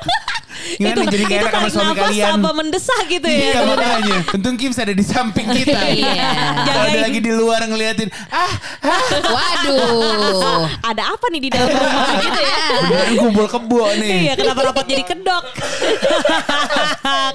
[0.78, 2.32] Gimana itu jadi gak itu enak sama suami kalian?
[2.38, 3.38] apa mendesak gitu ya.
[3.52, 4.16] Iya makanya.
[4.34, 5.80] Untung Kim ada di samping kita.
[5.92, 6.30] Iya.
[6.66, 10.64] Kalau lagi di luar ngeliatin, ah, ah, Waduh.
[10.90, 12.56] Ada apa nih di dalam rumah gitu ya?
[12.82, 14.18] beneran kumpul kebo nih.
[14.30, 15.44] Iya kenapa rapot jadi kedok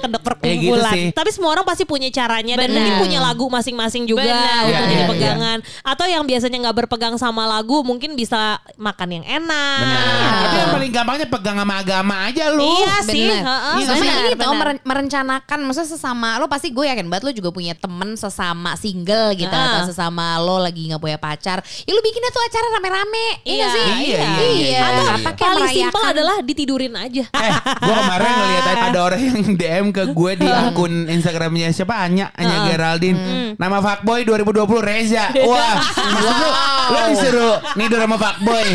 [0.02, 1.06] Kedok Ya gitu perkumpulan sih.
[1.14, 4.62] Tapi semua orang pasti punya caranya Dan mungkin punya lagu masing-masing juga Benar.
[4.64, 9.20] Untuk Iya, jadi iya, pegangan Atau yang biasanya gak berpegang sama lagu Mungkin bisa makan
[9.20, 10.42] yang enak Benar.
[10.44, 12.64] Itu yang paling gampangnya pegang sama agama aja lu.
[12.64, 13.40] Iya sih Bener.
[13.40, 17.24] heeh, Iya, sama benar, ini tau meren- merencanakan maksudnya sesama lo pasti gue yakin banget
[17.24, 19.66] lo juga punya temen sesama single gitu Ah.
[19.74, 21.58] atau sesama lo lagi nggak punya pacar.
[21.80, 23.26] Ya lo bikinnya tuh acara rame-rame.
[23.42, 23.82] Iya nggak sih?
[23.82, 24.46] Iya, iya, iya, Iya.
[24.64, 25.14] iya, Atau iya.
[25.14, 29.86] Apa kayak paling simpel adalah ditidurin aja Eh, gue kemarin ngeliat ada orang yang DM
[29.90, 33.18] ke gue di akun Instagramnya siapa Anya, Anya Geraldine.
[33.54, 35.24] Nama fuckboy 2020 Reza.
[35.48, 36.50] Wah, maksud lu,
[36.88, 38.68] lu disuruh nidur sama fuckboy.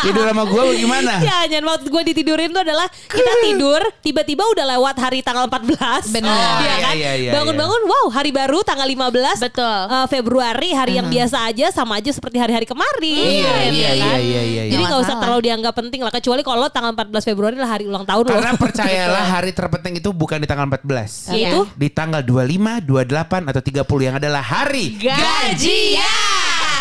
[0.00, 1.12] Tidur sama gue gimana?
[1.20, 6.14] Ya, jangan waktu gue ditidurin tuh adalah kita tidur, tiba-tiba udah lewat hari tanggal 14.
[6.14, 6.30] Benar.
[6.30, 6.94] Iya Oh, iya, kan?
[6.94, 9.38] iya, iya, Bangun-bangun, wow, hari baru tanggal 15.
[9.40, 9.78] Betul.
[9.86, 13.28] eh, Februari, hari yang biasa aja sama aja seperti hari-hari kemarin.
[13.28, 14.18] Iya, iya, ya iya, kan?
[14.18, 14.72] iya, iya, iya.
[14.72, 16.10] Jadi Nggak usah terlalu dianggap penting lah.
[16.10, 18.58] Kecuali kalau tanggal 14 Februari lah hari ulang tahun Karena lo.
[18.64, 21.30] percayalah hari terpenting itu bukan di tanggal 14.
[21.30, 21.48] Iya.
[21.52, 21.60] Itu?
[21.74, 26.39] Di tanggal 25, 28 atau 30 yang adalah hari Gajian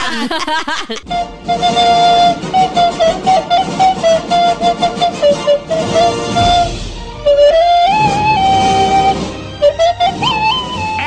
[0.09, 0.25] eh,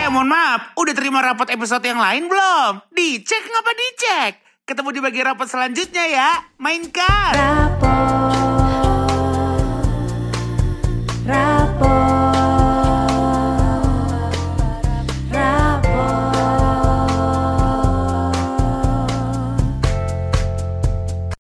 [0.07, 2.79] mohon maaf, udah terima rapat episode yang lain belum?
[2.95, 4.39] Dicek ngapa dicek?
[4.63, 6.39] Ketemu di bagian rapat selanjutnya ya.
[6.63, 7.35] Mainkan.
[7.35, 7.91] Rapot.
[11.27, 11.62] Rapot.